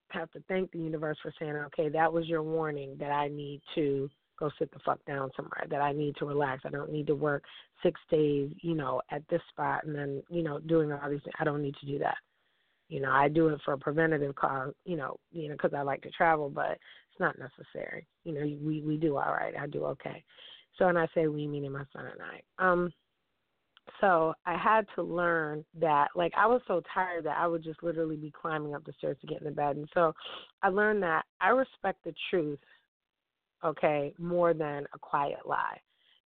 have 0.10 0.32
to 0.32 0.44
thank 0.48 0.72
the 0.72 0.80
universe 0.80 1.18
for 1.22 1.34
saying, 1.40 1.56
okay, 1.56 1.90
that 1.90 2.12
was 2.12 2.28
your 2.28 2.44
warning 2.44 2.96
that 3.00 3.12
I 3.12 3.28
need 3.28 3.62
to 3.76 4.10
go 4.38 4.50
sit 4.60 4.72
the 4.72 4.80
fuck 4.86 5.04
down 5.06 5.32
somewhere. 5.36 5.66
That 5.70 5.82
I 5.82 5.92
need 5.92 6.16
to 6.18 6.26
relax. 6.26 6.64
I 6.66 6.70
don't 6.70 6.92
need 6.92 7.08
to 7.08 7.16
work 7.16 7.44
six 7.84 8.00
days, 8.10 8.52
you 8.62 8.76
know, 8.76 9.02
at 9.12 9.28
this 9.30 9.42
spot 9.50 9.86
and 9.86 9.96
then 9.96 10.24
you 10.30 10.44
know 10.44 10.60
doing 10.60 10.92
all 10.92 11.10
these. 11.10 11.22
things. 11.24 11.36
I 11.40 11.44
don't 11.44 11.62
need 11.62 11.76
to 11.82 11.86
do 11.86 12.00
that. 12.00 12.18
You 12.88 13.02
know, 13.02 13.12
I 13.12 13.30
do 13.30 13.48
it 13.48 13.60
for 13.66 13.74
a 13.74 13.78
preventative 13.78 14.36
cause, 14.36 14.74
you 14.86 14.96
know, 14.96 15.18
you 15.32 15.50
know, 15.50 15.56
because 15.56 15.74
I 15.74 15.82
like 15.82 16.04
to 16.04 16.12
travel, 16.12 16.50
but 16.50 16.72
it's 16.72 17.20
not 17.20 17.36
necessary. 17.40 18.06
You 18.24 18.34
know, 18.34 18.42
we 18.42 18.82
we 18.82 18.98
do 18.98 19.18
all 19.18 19.34
right. 19.34 19.56
I 19.60 19.68
do 19.68 19.86
okay. 19.86 20.24
So, 20.78 20.88
and 20.88 20.98
I 20.98 21.08
say 21.16 21.28
we, 21.28 21.48
meaning 21.48 21.72
my 21.72 21.84
son 21.94 22.06
and 22.06 22.22
I. 22.22 22.70
Um, 22.72 22.94
so 24.02 24.34
I 24.46 24.58
had 24.58 24.86
to 24.96 25.04
learn 25.04 25.64
that, 25.80 26.10
like, 26.16 26.34
I 26.38 26.48
was 26.48 26.62
so 26.68 26.82
tired 26.94 27.24
that 27.26 27.38
I 27.38 27.48
would 27.48 27.64
just 27.64 27.82
literally 27.84 28.16
be 28.18 28.32
climbing 28.32 28.76
up 28.76 28.84
the 28.84 28.94
stairs 28.98 29.18
to 29.22 29.28
get 29.28 29.40
in 29.40 29.46
the 29.46 29.52
bed. 29.52 29.78
And 29.78 29.88
so 29.94 30.14
I 30.64 30.70
learned 30.70 31.04
that 31.04 31.24
I 31.40 31.50
respect 31.50 32.04
the 32.04 32.14
truth, 32.30 32.60
okay, 33.66 34.14
more 34.18 34.54
than 34.54 34.86
a 34.94 35.00
quiet 35.00 35.46
lie. 35.46 35.80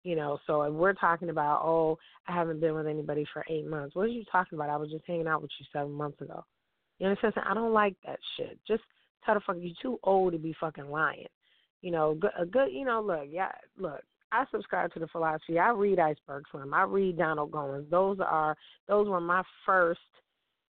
You 0.03 0.15
know, 0.15 0.39
so 0.48 0.62
if 0.62 0.74
we're 0.74 0.93
talking 0.93 1.29
about, 1.29 1.62
oh, 1.63 1.98
I 2.27 2.34
haven't 2.34 2.62
been 2.62 2.74
with 2.74 2.88
anybody 2.88 3.25
for 3.34 3.46
eight 3.50 3.67
months, 3.67 3.96
what 3.96 4.03
are 4.03 4.08
you 4.08 4.24
talking 4.31 4.58
about? 4.58 4.69
I 4.69 4.77
was 4.77 4.89
just 4.89 5.03
hanging 5.05 5.27
out 5.27 5.41
with 5.41 5.51
you 5.60 5.65
seven 5.74 5.91
months 5.91 6.22
ago. 6.22 6.46
You 7.00 7.08
understand? 7.08 7.34
I 7.46 7.53
don't 7.53 7.74
like 7.74 7.96
that 8.05 8.19
shit. 8.38 8.58
Just 8.65 8.84
Tell 9.25 9.36
the 9.36 9.41
fuck 9.41 9.58
You're 9.60 9.75
too 9.81 10.00
old 10.03 10.34
to 10.34 10.39
be 10.39 10.55
fucking 10.60 10.89
lying. 10.89 11.27
You 11.81 11.91
know, 11.91 12.17
a 12.38 12.46
good. 12.46 12.72
You 12.72 12.86
know, 12.86 13.01
look, 13.01 13.27
yeah, 13.29 13.51
look. 13.77 14.01
I 14.31 14.46
subscribe 14.51 14.93
to 14.93 15.00
the 15.00 15.08
philosophy. 15.08 15.58
I 15.58 15.72
read 15.72 16.00
Iceberg 16.00 16.43
Slim. 16.51 16.74
I 16.74 16.84
read 16.84 17.17
Donald 17.17 17.51
Goines. 17.51 17.89
Those 17.89 18.17
are 18.19 18.55
those 18.88 19.08
were 19.08 19.22
my 19.22 19.43
first, 19.65 20.00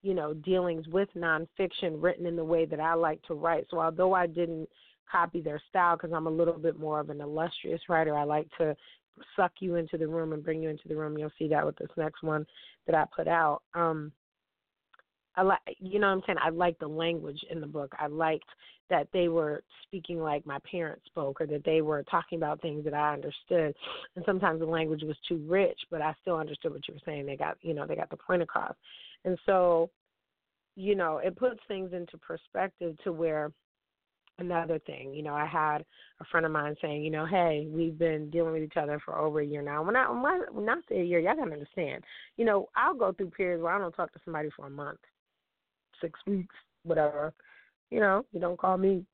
you 0.01 0.13
know, 0.13 0.33
dealings 0.33 0.87
with 0.87 1.09
nonfiction 1.15 2.01
written 2.01 2.25
in 2.25 2.35
the 2.35 2.43
way 2.43 2.65
that 2.65 2.79
I 2.79 2.93
like 2.93 3.21
to 3.23 3.33
write. 3.33 3.65
So 3.69 3.79
although 3.79 4.13
I 4.13 4.25
didn't 4.25 4.69
copy 5.11 5.41
their 5.41 5.61
style 5.69 5.95
because 5.95 6.13
I'm 6.13 6.27
a 6.27 6.31
little 6.31 6.53
bit 6.53 6.79
more 6.79 6.99
of 6.99 7.09
an 7.09 7.21
illustrious 7.21 7.81
writer, 7.89 8.15
I 8.15 8.23
like 8.23 8.47
to 8.57 8.75
suck 9.35 9.51
you 9.59 9.75
into 9.75 9.97
the 9.97 10.07
room 10.07 10.33
and 10.33 10.43
bring 10.43 10.63
you 10.63 10.69
into 10.69 10.87
the 10.87 10.95
room. 10.95 11.17
You'll 11.17 11.31
see 11.37 11.47
that 11.49 11.65
with 11.65 11.75
this 11.77 11.89
next 11.97 12.23
one 12.23 12.45
that 12.87 12.95
I 12.95 13.05
put 13.15 13.27
out. 13.27 13.61
Um, 13.73 14.11
I 15.35 15.43
like, 15.43 15.59
you 15.79 15.99
know 15.99 16.07
what 16.07 16.13
I'm 16.13 16.21
saying? 16.25 16.39
I 16.43 16.49
liked 16.49 16.79
the 16.79 16.87
language 16.87 17.39
in 17.49 17.61
the 17.61 17.67
book. 17.67 17.93
I 17.97 18.07
liked 18.07 18.49
that 18.89 19.07
they 19.13 19.29
were 19.29 19.63
speaking 19.83 20.19
like 20.19 20.45
my 20.45 20.59
parents 20.69 21.05
spoke 21.05 21.39
or 21.39 21.47
that 21.47 21.63
they 21.63 21.81
were 21.81 22.03
talking 22.03 22.37
about 22.37 22.61
things 22.61 22.83
that 22.83 22.93
I 22.93 23.13
understood. 23.13 23.73
And 24.15 24.25
sometimes 24.25 24.59
the 24.59 24.65
language 24.65 25.03
was 25.03 25.15
too 25.27 25.43
rich, 25.47 25.79
but 25.89 26.01
I 26.01 26.13
still 26.21 26.35
understood 26.35 26.73
what 26.73 26.85
you 26.87 26.95
were 26.95 26.99
saying. 27.05 27.25
They 27.25 27.37
got, 27.37 27.57
you 27.61 27.73
know, 27.73 27.87
they 27.87 27.95
got 27.95 28.09
the 28.09 28.17
point 28.17 28.41
across. 28.41 28.75
And 29.23 29.37
so, 29.45 29.89
you 30.75 30.95
know, 30.95 31.19
it 31.19 31.37
puts 31.37 31.61
things 31.67 31.93
into 31.93 32.17
perspective 32.17 32.97
to 33.05 33.13
where 33.13 33.51
another 34.41 34.79
thing. 34.79 35.13
You 35.13 35.23
know, 35.23 35.33
I 35.33 35.45
had 35.45 35.85
a 36.19 36.25
friend 36.25 36.45
of 36.45 36.51
mine 36.51 36.75
saying, 36.81 37.03
you 37.03 37.11
know, 37.11 37.25
hey, 37.25 37.67
we've 37.69 37.97
been 37.97 38.29
dealing 38.29 38.53
with 38.53 38.63
each 38.63 38.77
other 38.77 39.01
for 39.03 39.17
over 39.17 39.39
a 39.39 39.45
year 39.45 39.61
now. 39.61 39.83
When 39.83 39.95
I 39.95 40.09
when 40.09 40.69
I, 40.69 40.75
say 40.89 40.99
a 40.99 41.03
year, 41.03 41.19
y'all 41.19 41.35
gotta 41.35 41.51
understand. 41.51 42.03
You 42.37 42.45
know, 42.45 42.67
I'll 42.75 42.95
go 42.95 43.13
through 43.13 43.31
periods 43.31 43.63
where 43.63 43.73
I 43.73 43.79
don't 43.79 43.93
talk 43.93 44.11
to 44.13 44.19
somebody 44.25 44.49
for 44.55 44.67
a 44.67 44.69
month, 44.69 44.99
six 46.01 46.19
weeks, 46.27 46.55
whatever. 46.83 47.33
You 47.89 47.99
know, 47.99 48.25
you 48.31 48.39
don't 48.39 48.59
call 48.59 48.77
me, 48.77 49.05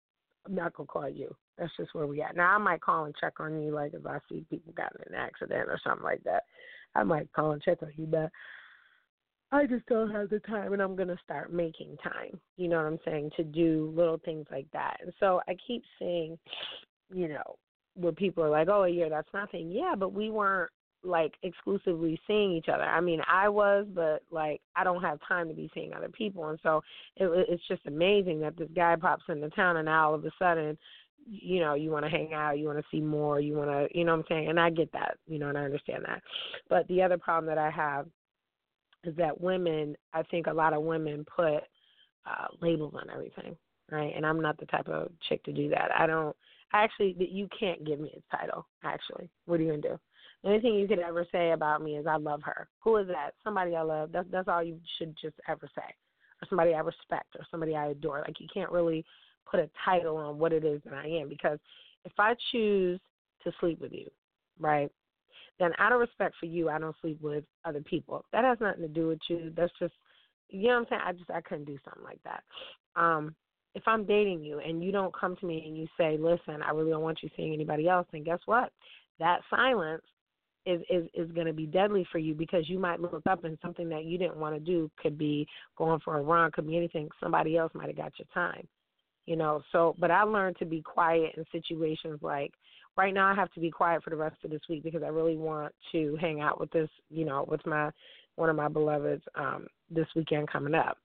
I'm 0.46 0.56
not 0.56 0.74
gonna 0.74 0.88
call 0.88 1.10
you. 1.10 1.36
That's 1.58 1.76
just 1.78 1.94
where 1.94 2.08
we 2.08 2.22
at. 2.22 2.36
Now 2.36 2.56
I 2.56 2.58
might 2.58 2.82
call 2.82 3.06
and 3.06 3.16
check 3.20 3.40
on 3.40 3.62
you, 3.62 3.72
like 3.72 3.94
if 3.94 4.06
I 4.06 4.20
see 4.30 4.46
people 4.50 4.74
got 4.74 4.94
in 4.96 5.14
an 5.14 5.20
accident 5.20 5.70
or 5.70 5.80
something 5.84 6.04
like 6.04 6.24
that. 6.24 6.44
I 6.96 7.04
might 7.04 7.32
call 7.34 7.52
and 7.52 7.62
check 7.62 7.80
on 7.84 7.92
you, 7.96 8.06
but 8.06 8.32
I 9.52 9.66
just 9.66 9.86
don't 9.86 10.12
have 10.12 10.30
the 10.30 10.40
time, 10.40 10.74
and 10.74 10.82
I'm 10.82 10.96
going 10.96 11.08
to 11.08 11.18
start 11.24 11.54
making 11.54 11.98
time. 12.04 12.40
You 12.58 12.68
know 12.68 12.78
what 12.78 12.88
I'm 12.88 13.00
saying? 13.06 13.32
To 13.38 13.44
do 13.44 13.94
little 13.96 14.20
things 14.26 14.46
like 14.52 14.68
that. 14.74 14.98
And 15.02 15.14
so 15.20 15.42
I 15.48 15.56
keep 15.66 15.84
seeing, 15.98 16.38
you 17.14 17.30
know, 17.30 17.56
where 17.96 18.12
people 18.12 18.44
are 18.44 18.50
like, 18.50 18.68
"Oh, 18.70 18.84
a 18.84 18.90
year, 18.90 19.10
that's 19.10 19.30
nothing." 19.34 19.72
Yeah, 19.72 19.96
but 19.98 20.14
we 20.14 20.30
weren't 20.30 20.70
like 21.04 21.36
exclusively 21.44 22.20
seeing 22.28 22.52
each 22.52 22.68
other. 22.68 22.84
I 22.84 23.00
mean, 23.00 23.22
I 23.32 23.48
was, 23.48 23.86
but 23.94 24.24
like 24.32 24.62
I 24.76 24.84
don't 24.84 25.02
have 25.02 25.20
time 25.28 25.48
to 25.48 25.54
be 25.54 25.72
seeing 25.74 25.94
other 25.94 26.10
people, 26.10 26.50
and 26.50 26.60
so 26.62 26.82
it, 27.16 27.30
it's 27.50 27.68
just 27.68 27.86
amazing 27.86 28.42
that 28.42 28.58
this 28.58 28.70
guy 28.76 28.96
pops 28.98 29.24
into 29.30 29.50
town, 29.52 29.78
and 29.78 29.86
now 29.86 30.10
all 30.10 30.16
of 30.16 30.26
a 30.26 30.32
sudden, 30.38 30.78
you 31.26 31.60
know, 31.62 31.74
you 31.74 31.90
want 31.90 32.06
to 32.06 32.12
hang 32.12 32.34
out, 32.34 32.60
you 32.60 32.68
want 32.68 32.80
to 32.80 32.86
see 32.92 33.02
more, 33.02 33.40
you 33.40 33.56
want 33.56 33.70
to, 33.70 33.98
you 33.98 34.06
know 34.06 34.12
what 34.12 34.20
I'm 34.20 34.26
saying? 34.30 34.50
And 34.50 34.60
I 34.60 34.70
get 34.70 34.92
that, 34.94 35.18
you 35.28 35.40
know, 35.40 35.50
and 35.50 35.58
I 35.58 35.64
understand 35.64 36.04
that. 36.06 36.22
But 36.70 36.88
the 36.88 37.02
other 37.02 37.18
problem 37.18 37.48
that 37.48 37.58
I 37.58 37.70
have 37.70 38.08
is 39.08 39.16
that 39.16 39.40
women, 39.40 39.96
I 40.14 40.24
think 40.24 40.48
a 40.48 40.54
lot 40.54 40.74
of 40.74 40.84
women 40.84 41.26
put 41.26 41.64
uh, 42.26 42.48
labels 42.62 42.94
on 42.96 43.10
everything, 43.10 43.56
right? 43.92 44.14
And 44.16 44.26
I'm 44.26 44.42
not 44.42 44.60
the 44.60 44.66
type 44.66 44.88
of 44.88 45.12
chick 45.28 45.44
to 45.46 45.52
do 45.52 45.70
that. 45.70 45.90
I 45.98 46.08
don't. 46.08 46.36
I 46.74 46.84
actually, 46.84 47.16
you 47.18 47.48
can't 47.58 47.86
give 47.86 48.00
me 48.00 48.12
a 48.18 48.36
title. 48.36 48.68
Actually, 48.84 49.30
what 49.46 49.60
are 49.60 49.64
you 49.64 49.70
gonna 49.70 49.82
do? 49.82 50.00
The 50.44 50.50
only 50.50 50.62
thing 50.62 50.76
you 50.76 50.88
could 50.88 51.00
ever 51.00 51.26
say 51.32 51.52
about 51.52 51.82
me 51.82 51.98
is 51.98 52.06
I 52.06 52.18
love 52.18 52.42
her. 52.44 52.68
Who 52.84 52.98
is 52.98 53.08
that? 53.08 53.32
Somebody 53.44 53.76
I 53.76 53.82
love. 53.82 54.12
That's 54.12 54.28
that's 54.32 54.48
all 54.48 54.62
you 54.62 54.80
should 54.98 55.16
just 55.20 55.36
ever 55.48 55.70
say, 55.76 55.84
or 56.42 56.48
somebody 56.50 56.74
I 56.74 56.80
respect, 56.80 57.36
or 57.38 57.46
somebody 57.50 57.76
I 57.76 57.88
adore. 57.88 58.24
Like 58.28 58.40
you 58.40 58.48
can't 58.54 58.72
really 58.72 59.06
put 59.50 59.60
a 59.62 59.70
title 59.86 60.18
on 60.18 60.38
what 60.38 60.54
it 60.54 60.66
is 60.66 60.82
that 60.84 60.94
I 60.94 61.08
am 61.08 61.30
because 61.30 61.60
if 62.06 62.12
I 62.20 62.36
choose 62.52 63.00
to 63.44 63.52
sleep 63.60 63.80
with 63.80 63.94
you, 63.94 64.10
right? 64.60 64.92
Then 65.60 65.72
out 65.80 65.92
of 65.92 66.00
respect 66.00 66.36
for 66.40 66.46
you, 66.46 66.70
I 66.70 66.80
don't 66.80 66.96
sleep 67.02 67.20
with 67.22 67.44
other 67.66 67.82
people. 67.82 68.26
That 68.32 68.44
has 68.44 68.58
nothing 68.60 68.82
to 68.82 68.88
do 68.88 69.08
with 69.08 69.20
you. 69.30 69.52
That's 69.56 69.72
just, 69.80 69.94
you 70.50 70.68
know 70.68 70.76
what 70.76 70.80
I'm 70.80 70.86
saying? 70.90 71.02
I 71.06 71.12
just, 71.14 71.32
I 71.32 71.42
couldn't 71.42 71.66
do 71.66 71.78
something 71.84 72.04
like 72.04 72.20
that. 72.24 72.44
Um, 72.96 73.36
if 73.76 73.84
I'm 73.86 74.06
dating 74.06 74.44
you 74.44 74.60
and 74.60 74.84
you 74.84 74.92
don't 74.92 75.16
come 75.16 75.36
to 75.38 75.46
me 75.46 75.64
and 75.68 75.78
you 75.78 75.88
say, 75.98 76.18
listen, 76.20 76.62
I 76.64 76.72
really 76.72 76.92
don't 76.92 77.04
want 77.04 77.20
you 77.22 77.30
seeing 77.36 77.54
anybody 77.54 77.88
else, 77.88 78.08
then 78.12 78.24
guess 78.24 78.40
what? 78.46 78.72
That 79.20 79.42
silence 79.50 80.04
is 80.66 80.82
is 80.90 81.06
is 81.14 81.32
going 81.32 81.48
to 81.48 81.54
be 81.54 81.66
deadly 81.66 82.06
for 82.12 82.18
you 82.18 82.34
because 82.34 82.70
you 82.70 82.78
might 82.78 83.00
look 83.00 83.22
up 83.30 83.46
and 83.46 83.58
something 83.62 83.88
that 83.90 84.04
you 84.04 84.18
didn't 84.18 84.36
want 84.36 84.54
to 84.54 84.60
do 84.60 84.92
could 85.02 85.18
be 85.18 85.48
going 85.78 86.00
for 86.04 86.18
a 86.18 86.22
run, 86.22 86.52
could 86.52 86.68
be 86.68 86.76
anything. 86.76 87.08
Somebody 87.22 87.56
else 87.56 87.72
might 87.74 87.88
have 87.88 87.96
got 87.96 88.14
your 88.20 88.28
time, 88.34 88.68
you 89.26 89.36
know. 89.36 89.62
So, 89.72 89.96
but 89.98 90.12
I 90.12 90.24
learned 90.24 90.58
to 90.58 90.66
be 90.66 90.82
quiet 90.82 91.34
in 91.38 91.46
situations 91.52 92.20
like 92.22 92.54
right 92.98 93.14
now 93.14 93.32
I 93.32 93.36
have 93.36 93.52
to 93.54 93.60
be 93.60 93.72
quiet 93.72 94.04
for 94.04 94.10
the 94.10 94.16
rest 94.16 94.38
of 94.44 94.50
this 94.50 94.62
week 94.70 94.84
because 94.84 95.04
I 95.04 95.08
really 95.08 95.38
want 95.38 95.74
to 95.92 96.18
hang 96.20 96.42
out 96.42 96.60
with 96.60 96.72
this, 96.72 96.90
you 97.10 97.26
know, 97.26 97.46
with 97.48 97.66
my 97.66 97.92
one 98.36 98.50
of 98.50 98.56
my 98.56 98.68
beloveds 98.68 99.24
um 99.36 99.68
this 99.90 100.08
weekend 100.16 100.50
coming 100.50 100.76
up. 100.76 100.98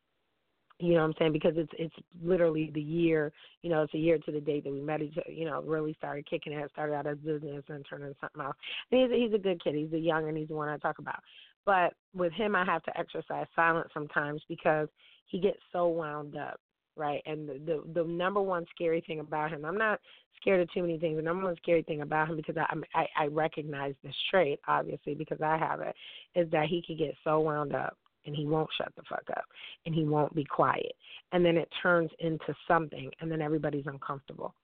You 0.79 0.95
know 0.95 1.01
what 1.01 1.09
I'm 1.09 1.15
saying? 1.19 1.33
Because 1.33 1.53
it's 1.57 1.73
it's 1.79 1.95
literally 2.23 2.71
the 2.75 2.81
year, 2.81 3.33
you 3.63 3.71
know, 3.71 3.83
it's 3.83 3.95
a 3.95 3.99
year 3.99 4.19
to 4.19 4.33
the 4.33 4.41
date 4.41 4.65
that 4.65 4.73
we 4.73 4.81
met 4.81 5.03
each 5.03 5.17
you 5.29 5.45
know, 5.45 5.63
really 5.63 5.95
started 5.95 6.29
kicking 6.29 6.53
it, 6.53 6.71
started 6.73 6.95
out 6.95 7.07
as 7.07 7.19
business 7.19 7.63
and 7.69 7.85
turned 7.89 8.05
into 8.05 8.17
something 8.21 8.43
else. 8.43 8.57
And 8.91 9.03
he's 9.03 9.11
a, 9.11 9.23
he's 9.25 9.35
a 9.35 9.43
good 9.43 9.63
kid. 9.63 9.75
He's 9.75 9.93
a 9.93 9.99
young 9.99 10.29
and 10.29 10.37
he's 10.37 10.49
the 10.49 10.55
one 10.55 10.69
I 10.69 10.79
talk 10.79 10.99
about. 10.99 11.21
But 11.65 11.95
with 12.15 12.33
him 12.33 12.57
I 12.57 12.65
have 12.65 12.83
to 12.85 12.99
exercise 12.99 13.47
silence 13.55 13.91
sometimes 13.95 14.43
because 14.49 14.89
he 15.27 15.39
gets 15.39 15.59
so 15.73 15.89
wound 15.89 16.37
up 16.37 16.59
right? 16.97 17.23
And 17.27 17.49
the, 17.49 17.61
the 17.65 18.03
the 18.03 18.09
number 18.09 18.41
one 18.41 18.67
scary 18.75 19.03
thing 19.07 19.21
about 19.21 19.51
him, 19.51 19.65
I'm 19.65 19.79
not 19.79 20.01
scared 20.41 20.61
of 20.61 20.73
too 20.73 20.83
many 20.83 20.99
things. 20.99 21.17
The 21.17 21.23
number 21.23 21.45
one 21.45 21.57
scary 21.57 21.83
thing 21.83 22.03
about 22.03 22.29
him, 22.29 22.37
because 22.37 22.57
I 22.57 22.75
I, 22.95 23.07
I 23.17 23.27
recognize 23.27 23.95
this 24.03 24.15
trait, 24.31 24.61
obviously, 24.69 25.15
because 25.15 25.41
I 25.41 25.57
have 25.57 25.81
it, 25.81 25.95
is 26.35 26.51
that 26.51 26.67
he 26.67 26.83
could 26.87 26.99
get 26.99 27.15
so 27.25 27.41
wound 27.41 27.75
up 27.75 27.97
and 28.25 28.37
he 28.37 28.47
won't 28.47 28.71
shut 28.79 28.93
the 28.97 29.03
fuck 29.09 29.25
up 29.37 29.45
and 29.85 29.95
he 29.95 30.05
won't 30.05 30.35
be 30.35 30.45
quiet, 30.45 30.93
and 31.33 31.45
then 31.45 31.57
it 31.57 31.69
turns 31.83 32.11
into 32.21 32.55
something, 32.69 33.11
and 33.21 33.31
then 33.31 33.41
everybody's 33.41 33.87
uncomfortable. 33.87 34.55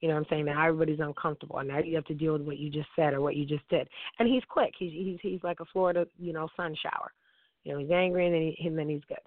You 0.00 0.08
know 0.08 0.14
what 0.14 0.20
I'm 0.20 0.26
saying? 0.30 0.44
Now 0.44 0.64
everybody's 0.64 1.00
uncomfortable, 1.00 1.58
and 1.58 1.68
now 1.68 1.78
you 1.78 1.96
have 1.96 2.04
to 2.06 2.14
deal 2.14 2.34
with 2.34 2.42
what 2.42 2.58
you 2.58 2.70
just 2.70 2.88
said 2.94 3.14
or 3.14 3.20
what 3.20 3.36
you 3.36 3.44
just 3.44 3.68
did. 3.68 3.88
And 4.18 4.28
he's 4.28 4.44
quick. 4.48 4.74
He's 4.78 4.92
he's 4.92 5.18
he's 5.22 5.42
like 5.42 5.60
a 5.60 5.64
Florida, 5.72 6.06
you 6.18 6.32
know, 6.32 6.48
sun 6.56 6.76
shower. 6.80 7.12
You 7.64 7.72
know, 7.72 7.80
he's 7.80 7.90
angry 7.90 8.26
and 8.26 8.34
then 8.34 8.54
he, 8.56 8.66
and 8.66 8.78
then 8.78 8.88
he's 8.88 9.02
good 9.08 9.18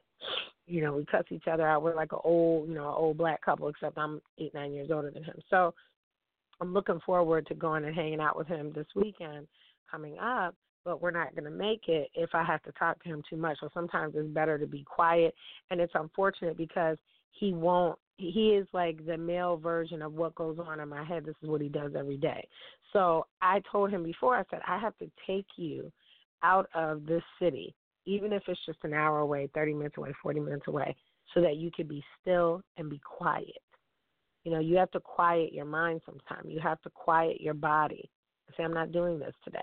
you 0.72 0.82
know, 0.82 0.94
we 0.94 1.06
cuss 1.06 1.26
each 1.30 1.48
other 1.52 1.68
out. 1.68 1.84
We're 1.84 1.96
like 1.96 2.14
an 2.14 2.20
old, 2.24 2.70
you 2.70 2.76
know, 2.76 2.88
an 2.88 2.96
old 2.96 3.18
black 3.18 3.44
couple, 3.44 3.68
except 3.68 3.98
I'm 3.98 4.22
eight, 4.40 4.54
nine 4.54 4.72
years 4.72 4.90
older 4.92 5.12
than 5.12 5.24
him. 5.24 5.36
So 5.50 5.74
I'm 6.62 6.74
looking 6.74 7.02
forward 7.06 7.46
to 7.48 7.56
going 7.56 7.84
and 7.84 7.94
hanging 7.94 8.22
out 8.22 8.38
with 8.38 8.48
him 8.48 8.72
this 8.74 8.88
weekend 8.96 9.48
coming 9.90 10.18
up. 10.18 10.56
But 10.84 11.02
we're 11.02 11.12
not 11.12 11.36
going 11.36 11.44
to 11.44 11.52
make 11.52 11.88
it 11.88 12.10
if 12.16 12.32
I 12.34 12.44
have 12.44 12.64
to 12.64 12.72
talk 12.72 13.04
to 13.04 13.10
him 13.10 13.22
too 13.30 13.36
much. 13.36 13.58
So 13.60 13.70
sometimes 13.74 14.14
it's 14.16 14.28
better 14.30 14.58
to 14.58 14.66
be 14.66 14.84
quiet. 14.84 15.36
And 15.70 15.80
it's 15.80 15.94
unfortunate 15.94 16.58
because 16.58 16.98
he 17.32 17.54
won't. 17.54 18.00
He 18.18 18.50
is 18.50 18.68
like 18.72 19.06
the 19.06 19.18
male 19.18 19.58
version 19.58 20.02
of 20.02 20.14
what 20.14 20.36
goes 20.36 20.58
on 20.60 20.80
in 20.80 20.90
my 20.90 21.04
head. 21.04 21.26
This 21.26 21.36
is 21.44 21.50
what 21.50 21.62
he 21.62 21.70
does 21.70 21.92
every 21.98 22.18
day. 22.18 22.48
So 22.94 23.28
I 23.42 23.62
told 23.72 23.92
him 23.92 24.04
before. 24.04 24.38
I 24.38 24.44
said 24.50 24.62
I 24.68 24.80
have 24.80 24.98
to 25.00 25.12
take 25.28 25.48
you 25.56 25.92
out 26.44 26.68
of 26.74 27.06
this 27.06 27.24
city 27.40 27.76
even 28.06 28.34
if 28.34 28.44
it's 28.48 28.66
just 28.66 28.80
an 28.84 28.94
hour 28.94 29.20
away, 29.20 29.50
30 29.54 29.74
minutes 29.74 29.98
away, 29.98 30.14
40 30.22 30.40
minutes 30.40 30.68
away, 30.68 30.96
so 31.34 31.42
that 31.42 31.58
you 31.58 31.72
can 31.72 31.88
be 31.88 32.04
still 32.22 32.62
and 32.78 32.90
be 32.90 33.00
quiet. 33.00 33.62
You 34.44 34.52
know, 34.52 34.60
you 34.60 34.78
have 34.78 34.92
to 34.92 35.00
quiet 35.00 35.54
your 35.54 35.66
mind 35.66 36.02
sometimes. 36.06 36.50
You 36.50 36.60
have 36.62 36.82
to 36.82 36.90
quiet 36.90 37.40
your 37.40 37.54
body. 37.54 38.10
Say, 38.58 38.64
I'm 38.64 38.74
not 38.74 38.92
doing 38.92 39.20
this 39.20 39.36
today. 39.44 39.60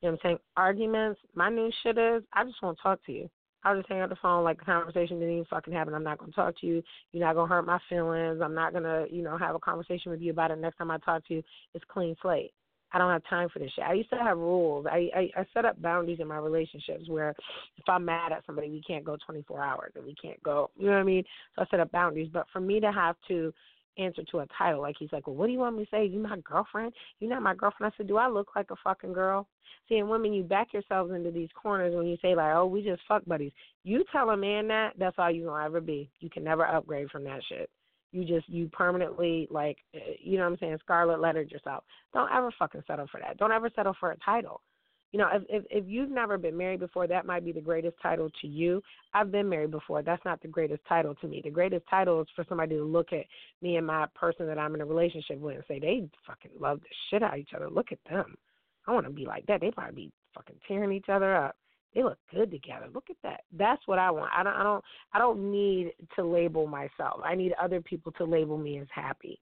You 0.00 0.08
know 0.08 0.12
what 0.12 0.20
I'm 0.24 0.30
saying? 0.30 0.38
Arguments, 0.56 1.20
my 1.34 1.50
new 1.50 1.70
shit 1.82 1.98
is, 1.98 2.22
I 2.32 2.44
just 2.44 2.62
won't 2.62 2.78
talk 2.82 3.04
to 3.06 3.12
you. 3.12 3.28
I'll 3.64 3.76
just 3.76 3.88
hang 3.88 4.02
up 4.02 4.10
the 4.10 4.16
phone 4.16 4.44
like 4.44 4.58
the 4.58 4.64
conversation 4.66 5.18
didn't 5.18 5.32
even 5.32 5.44
fucking 5.46 5.72
happen. 5.72 5.94
I'm 5.94 6.04
not 6.04 6.18
gonna 6.18 6.32
talk 6.32 6.58
to 6.60 6.66
you. 6.66 6.82
You're 7.12 7.24
not 7.24 7.34
gonna 7.34 7.48
hurt 7.48 7.66
my 7.66 7.78
feelings. 7.88 8.40
I'm 8.42 8.54
not 8.54 8.74
gonna, 8.74 9.06
you 9.10 9.22
know, 9.22 9.38
have 9.38 9.54
a 9.54 9.58
conversation 9.60 10.12
with 10.12 10.20
you 10.20 10.30
about 10.30 10.50
it 10.50 10.58
next 10.58 10.76
time 10.76 10.90
I 10.90 10.98
talk 10.98 11.26
to 11.28 11.34
you. 11.34 11.42
It's 11.72 11.84
clean 11.88 12.14
slate. 12.20 12.52
I 12.94 12.98
don't 12.98 13.10
have 13.10 13.24
time 13.28 13.48
for 13.52 13.58
this 13.58 13.72
shit. 13.74 13.84
I 13.84 13.94
used 13.94 14.10
to 14.10 14.16
have 14.16 14.38
rules. 14.38 14.86
I, 14.88 15.10
I 15.14 15.40
I 15.40 15.44
set 15.52 15.64
up 15.64 15.82
boundaries 15.82 16.20
in 16.20 16.28
my 16.28 16.36
relationships 16.36 17.08
where 17.08 17.30
if 17.76 17.84
I'm 17.88 18.04
mad 18.04 18.30
at 18.30 18.46
somebody, 18.46 18.70
we 18.70 18.82
can't 18.86 19.04
go 19.04 19.16
24 19.26 19.62
hours 19.62 19.92
and 19.96 20.04
we 20.04 20.14
can't 20.14 20.40
go. 20.44 20.70
You 20.76 20.86
know 20.86 20.92
what 20.92 21.00
I 21.00 21.04
mean? 21.04 21.24
So 21.56 21.62
I 21.62 21.66
set 21.70 21.80
up 21.80 21.90
boundaries. 21.90 22.30
But 22.32 22.46
for 22.52 22.60
me 22.60 22.78
to 22.78 22.92
have 22.92 23.16
to 23.28 23.52
answer 23.98 24.22
to 24.30 24.40
a 24.40 24.46
title, 24.56 24.80
like 24.80 24.94
he's 24.96 25.12
like, 25.12 25.26
well, 25.26 25.34
what 25.34 25.46
do 25.46 25.52
you 25.52 25.58
want 25.58 25.76
me 25.76 25.84
to 25.84 25.90
say? 25.90 26.06
You 26.06 26.20
my 26.20 26.38
girlfriend? 26.38 26.92
You 27.18 27.28
not 27.28 27.42
my 27.42 27.56
girlfriend? 27.56 27.92
I 27.92 27.96
said, 27.96 28.06
do 28.06 28.16
I 28.16 28.28
look 28.28 28.54
like 28.54 28.70
a 28.70 28.76
fucking 28.84 29.12
girl? 29.12 29.48
See, 29.88 29.96
and 29.96 30.08
women, 30.08 30.32
you 30.32 30.44
back 30.44 30.72
yourselves 30.72 31.12
into 31.12 31.32
these 31.32 31.50
corners 31.60 31.96
when 31.96 32.06
you 32.06 32.16
say 32.22 32.36
like, 32.36 32.54
oh, 32.54 32.66
we 32.66 32.82
just 32.82 33.02
fuck 33.08 33.24
buddies. 33.26 33.52
You 33.82 34.04
tell 34.12 34.30
a 34.30 34.36
man 34.36 34.68
that, 34.68 34.92
that's 34.98 35.16
all 35.18 35.32
you 35.32 35.46
gonna 35.46 35.64
ever 35.64 35.80
be. 35.80 36.08
You 36.20 36.30
can 36.30 36.44
never 36.44 36.64
upgrade 36.64 37.10
from 37.10 37.24
that 37.24 37.40
shit 37.48 37.68
you 38.14 38.24
just 38.24 38.48
you 38.48 38.68
permanently 38.68 39.48
like 39.50 39.78
eh, 39.94 40.14
you 40.20 40.38
know 40.38 40.44
what 40.44 40.52
I'm 40.52 40.58
saying 40.58 40.78
scarlet 40.80 41.20
lettered 41.20 41.50
yourself. 41.50 41.84
Don't 42.12 42.30
ever 42.30 42.52
fucking 42.58 42.84
settle 42.86 43.06
for 43.10 43.20
that. 43.20 43.36
Don't 43.38 43.52
ever 43.52 43.70
settle 43.74 43.94
for 43.98 44.12
a 44.12 44.16
title. 44.18 44.60
You 45.12 45.18
know, 45.18 45.28
if, 45.32 45.42
if 45.48 45.64
if 45.70 45.84
you've 45.86 46.10
never 46.10 46.38
been 46.38 46.56
married 46.56 46.80
before, 46.80 47.06
that 47.06 47.26
might 47.26 47.44
be 47.44 47.52
the 47.52 47.60
greatest 47.60 47.96
title 48.02 48.30
to 48.40 48.46
you. 48.46 48.82
I've 49.12 49.32
been 49.32 49.48
married 49.48 49.72
before. 49.72 50.02
That's 50.02 50.24
not 50.24 50.40
the 50.40 50.48
greatest 50.48 50.82
title 50.88 51.14
to 51.16 51.26
me. 51.26 51.40
The 51.42 51.50
greatest 51.50 51.84
title 51.90 52.20
is 52.22 52.28
for 52.34 52.44
somebody 52.48 52.76
to 52.76 52.84
look 52.84 53.12
at 53.12 53.24
me 53.60 53.76
and 53.76 53.86
my 53.86 54.06
person 54.14 54.46
that 54.46 54.58
I'm 54.58 54.74
in 54.74 54.80
a 54.80 54.86
relationship 54.86 55.38
with 55.38 55.56
and 55.56 55.64
say 55.66 55.78
they 55.78 56.08
fucking 56.26 56.52
love 56.58 56.80
the 56.80 56.88
shit 57.10 57.22
out 57.22 57.34
of 57.34 57.40
each 57.40 57.52
other. 57.54 57.68
Look 57.68 57.92
at 57.92 57.98
them. 58.08 58.34
I 58.86 58.92
want 58.92 59.06
to 59.06 59.12
be 59.12 59.24
like 59.24 59.46
that. 59.46 59.60
They 59.60 59.70
probably 59.70 59.94
be 59.94 60.12
fucking 60.34 60.56
tearing 60.66 60.92
each 60.92 61.08
other 61.08 61.34
up 61.34 61.56
they 61.94 62.02
look 62.02 62.18
good 62.32 62.50
together. 62.50 62.86
Look 62.92 63.10
at 63.10 63.16
that. 63.22 63.42
That's 63.56 63.82
what 63.86 63.98
I 63.98 64.10
want. 64.10 64.30
I 64.36 64.42
don't 64.42 64.54
I 64.54 64.62
don't 64.62 64.84
I 65.12 65.18
don't 65.18 65.50
need 65.50 65.92
to 66.16 66.24
label 66.24 66.66
myself. 66.66 67.20
I 67.24 67.34
need 67.34 67.54
other 67.60 67.80
people 67.80 68.12
to 68.12 68.24
label 68.24 68.58
me 68.58 68.78
as 68.78 68.88
happy. 68.92 69.40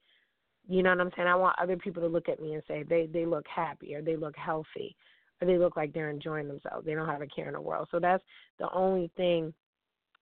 You 0.68 0.82
know 0.82 0.90
what 0.90 1.00
I'm 1.00 1.10
saying? 1.16 1.28
I 1.28 1.34
want 1.34 1.56
other 1.60 1.76
people 1.76 2.02
to 2.02 2.08
look 2.08 2.28
at 2.28 2.40
me 2.40 2.54
and 2.54 2.62
say 2.68 2.82
they 2.82 3.06
they 3.06 3.26
look 3.26 3.46
happy 3.52 3.94
or 3.94 4.02
they 4.02 4.16
look 4.16 4.36
healthy 4.36 4.96
or 5.40 5.46
they 5.46 5.58
look 5.58 5.76
like 5.76 5.92
they're 5.92 6.10
enjoying 6.10 6.48
themselves. 6.48 6.86
They 6.86 6.94
don't 6.94 7.08
have 7.08 7.22
a 7.22 7.26
care 7.26 7.48
in 7.48 7.54
the 7.54 7.60
world. 7.60 7.88
So 7.90 7.98
that's 7.98 8.22
the 8.58 8.70
only 8.72 9.10
thing 9.16 9.54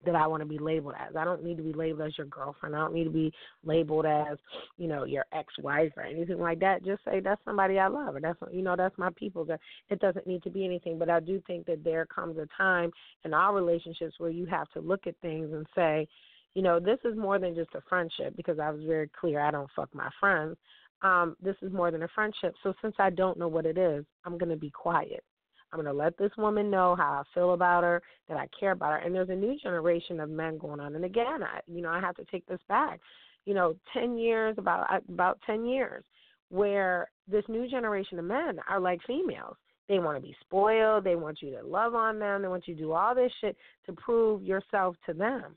that 0.04 0.14
I 0.14 0.26
want 0.26 0.42
to 0.42 0.48
be 0.48 0.58
labeled 0.58 0.94
as. 0.98 1.14
I 1.16 1.24
don't 1.24 1.44
need 1.44 1.56
to 1.58 1.62
be 1.62 1.72
labeled 1.72 2.08
as 2.08 2.16
your 2.16 2.26
girlfriend. 2.26 2.74
I 2.74 2.78
don't 2.78 2.94
need 2.94 3.04
to 3.04 3.10
be 3.10 3.32
labeled 3.64 4.06
as, 4.06 4.38
you 4.78 4.88
know, 4.88 5.04
your 5.04 5.26
ex-wife 5.32 5.92
or 5.96 6.02
anything 6.04 6.38
like 6.38 6.60
that. 6.60 6.84
Just 6.84 7.04
say 7.04 7.20
that's 7.20 7.40
somebody 7.44 7.78
I 7.78 7.88
love, 7.88 8.16
or 8.16 8.20
that's 8.20 8.38
you 8.52 8.62
know 8.62 8.76
that's 8.76 8.96
my 8.98 9.10
people. 9.16 9.44
That 9.44 9.60
it 9.90 10.00
doesn't 10.00 10.26
need 10.26 10.42
to 10.44 10.50
be 10.50 10.64
anything. 10.64 10.98
But 10.98 11.10
I 11.10 11.20
do 11.20 11.42
think 11.46 11.66
that 11.66 11.84
there 11.84 12.06
comes 12.06 12.38
a 12.38 12.48
time 12.56 12.90
in 13.24 13.34
our 13.34 13.54
relationships 13.54 14.14
where 14.18 14.30
you 14.30 14.46
have 14.46 14.70
to 14.70 14.80
look 14.80 15.06
at 15.06 15.14
things 15.20 15.52
and 15.52 15.66
say, 15.74 16.08
You 16.54 16.62
know, 16.62 16.80
this 16.80 16.98
is 17.04 17.16
more 17.16 17.38
than 17.38 17.54
just 17.54 17.74
a 17.74 17.82
friendship 17.88 18.36
because 18.36 18.58
I 18.58 18.70
was 18.70 18.82
very 18.84 19.10
clear 19.20 19.40
I 19.40 19.50
don't 19.50 19.70
fuck 19.76 19.94
my 19.94 20.08
friends. 20.18 20.56
Um, 21.02 21.36
this 21.42 21.56
is 21.62 21.72
more 21.72 21.90
than 21.90 22.02
a 22.02 22.08
friendship. 22.14 22.54
So 22.62 22.74
since 22.82 22.94
I 22.98 23.10
don't 23.10 23.38
know 23.38 23.48
what 23.48 23.64
it 23.64 23.78
is, 23.78 24.04
I'm 24.24 24.38
to 24.38 24.56
be 24.56 24.70
quiet. 24.70 25.24
I'm 25.72 25.80
going 25.80 25.92
to 25.92 25.98
let 25.98 26.18
this 26.18 26.32
woman 26.36 26.70
know 26.70 26.96
how 26.96 27.22
I 27.22 27.22
feel 27.34 27.54
about 27.54 27.84
her, 27.84 28.02
that 28.28 28.36
I 28.36 28.48
care 28.58 28.72
about 28.72 28.92
her. 28.92 28.98
And 28.98 29.14
there's 29.14 29.28
a 29.28 29.34
new 29.34 29.56
generation 29.58 30.20
of 30.20 30.28
men 30.28 30.58
going 30.58 30.80
on. 30.80 30.96
And 30.96 31.04
again, 31.04 31.42
I, 31.42 31.60
you 31.66 31.80
know, 31.80 31.90
I 31.90 32.00
have 32.00 32.16
to 32.16 32.24
take 32.24 32.46
this 32.46 32.60
back. 32.68 33.00
You 33.46 33.54
know, 33.54 33.74
10 33.94 34.18
years, 34.18 34.56
about 34.58 34.86
uh, 34.92 35.00
about 35.08 35.38
10 35.46 35.64
years, 35.64 36.04
where 36.50 37.10
this 37.28 37.44
new 37.48 37.68
generation 37.68 38.18
of 38.18 38.24
men 38.24 38.58
are 38.68 38.80
like 38.80 39.00
females. 39.06 39.56
They 39.88 39.98
want 39.98 40.16
to 40.16 40.22
be 40.22 40.36
spoiled. 40.40 41.04
They 41.04 41.16
want 41.16 41.42
you 41.42 41.50
to 41.50 41.66
love 41.66 41.94
on 41.94 42.18
them. 42.18 42.42
They 42.42 42.48
want 42.48 42.68
you 42.68 42.74
to 42.74 42.80
do 42.80 42.92
all 42.92 43.14
this 43.14 43.32
shit 43.40 43.56
to 43.86 43.92
prove 43.92 44.42
yourself 44.42 44.94
to 45.06 45.14
them. 45.14 45.56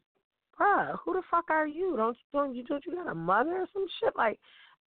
Bruh, 0.59 0.97
who 1.03 1.13
the 1.13 1.21
fuck 1.29 1.49
are 1.49 1.67
you? 1.67 1.95
Don't 1.97 2.15
you 2.17 2.39
don't 2.39 2.55
you 2.55 2.63
don't 2.63 2.85
you 2.85 2.95
got 2.95 3.11
a 3.11 3.15
mother 3.15 3.57
or 3.57 3.67
some 3.73 3.85
shit 3.99 4.15
like? 4.15 4.39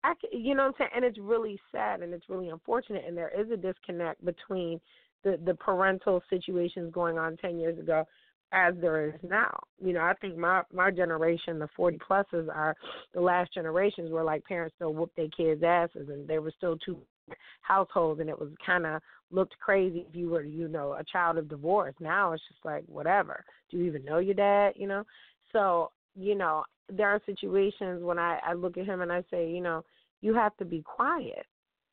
I, 0.03 0.13
you 0.31 0.53
know 0.53 0.67
what 0.67 0.69
I'm 0.69 0.73
saying? 0.77 0.91
And 0.95 1.05
it's 1.05 1.17
really 1.17 1.59
sad 1.71 2.01
and 2.01 2.13
it's 2.13 2.29
really 2.29 2.49
unfortunate. 2.49 3.03
And 3.07 3.17
there 3.17 3.31
is 3.37 3.49
a 3.51 3.57
disconnect 3.57 4.23
between 4.23 4.79
the 5.23 5.39
the 5.45 5.55
parental 5.55 6.21
situations 6.29 6.93
going 6.93 7.17
on 7.17 7.37
10 7.37 7.59
years 7.59 7.79
ago 7.79 8.05
as 8.51 8.73
there 8.79 9.07
is 9.09 9.13
now. 9.23 9.57
You 9.83 9.93
know, 9.93 10.01
I 10.01 10.13
think 10.21 10.37
my 10.37 10.63
my 10.73 10.91
generation, 10.91 11.59
the 11.59 11.67
40 11.75 11.97
pluses, 11.97 12.47
are 12.53 12.75
the 13.13 13.21
last 13.21 13.53
generations 13.53 14.11
where 14.11 14.23
like 14.23 14.43
parents 14.45 14.75
still 14.75 14.93
whoop 14.93 15.11
their 15.15 15.27
kids' 15.35 15.63
asses, 15.63 16.09
and 16.09 16.27
there 16.27 16.41
were 16.41 16.53
still 16.55 16.77
two 16.77 16.97
households, 17.61 18.21
and 18.21 18.29
it 18.29 18.39
was 18.39 18.49
kind 18.65 18.85
of 18.85 19.01
looked 19.31 19.57
crazy 19.59 20.05
if 20.07 20.15
you 20.15 20.29
were, 20.29 20.43
you 20.43 20.69
know, 20.69 20.93
a 20.93 21.03
child 21.03 21.37
of 21.37 21.49
divorce. 21.49 21.93
Now 21.99 22.31
it's 22.31 22.43
just 22.47 22.63
like 22.63 22.85
whatever. 22.87 23.43
Do 23.69 23.77
you 23.77 23.85
even 23.85 24.05
know 24.05 24.19
your 24.19 24.35
dad? 24.35 24.73
You 24.75 24.87
know, 24.87 25.03
so 25.51 25.91
you 26.15 26.35
know 26.35 26.63
there 26.89 27.09
are 27.09 27.21
situations 27.25 28.03
when 28.03 28.17
I 28.17 28.39
I 28.45 28.53
look 28.53 28.77
at 28.77 28.85
him 28.85 29.01
and 29.01 29.11
I 29.11 29.23
say, 29.29 29.49
you 29.49 29.61
know, 29.61 29.83
you 30.21 30.33
have 30.33 30.55
to 30.57 30.65
be 30.65 30.81
quiet 30.81 31.45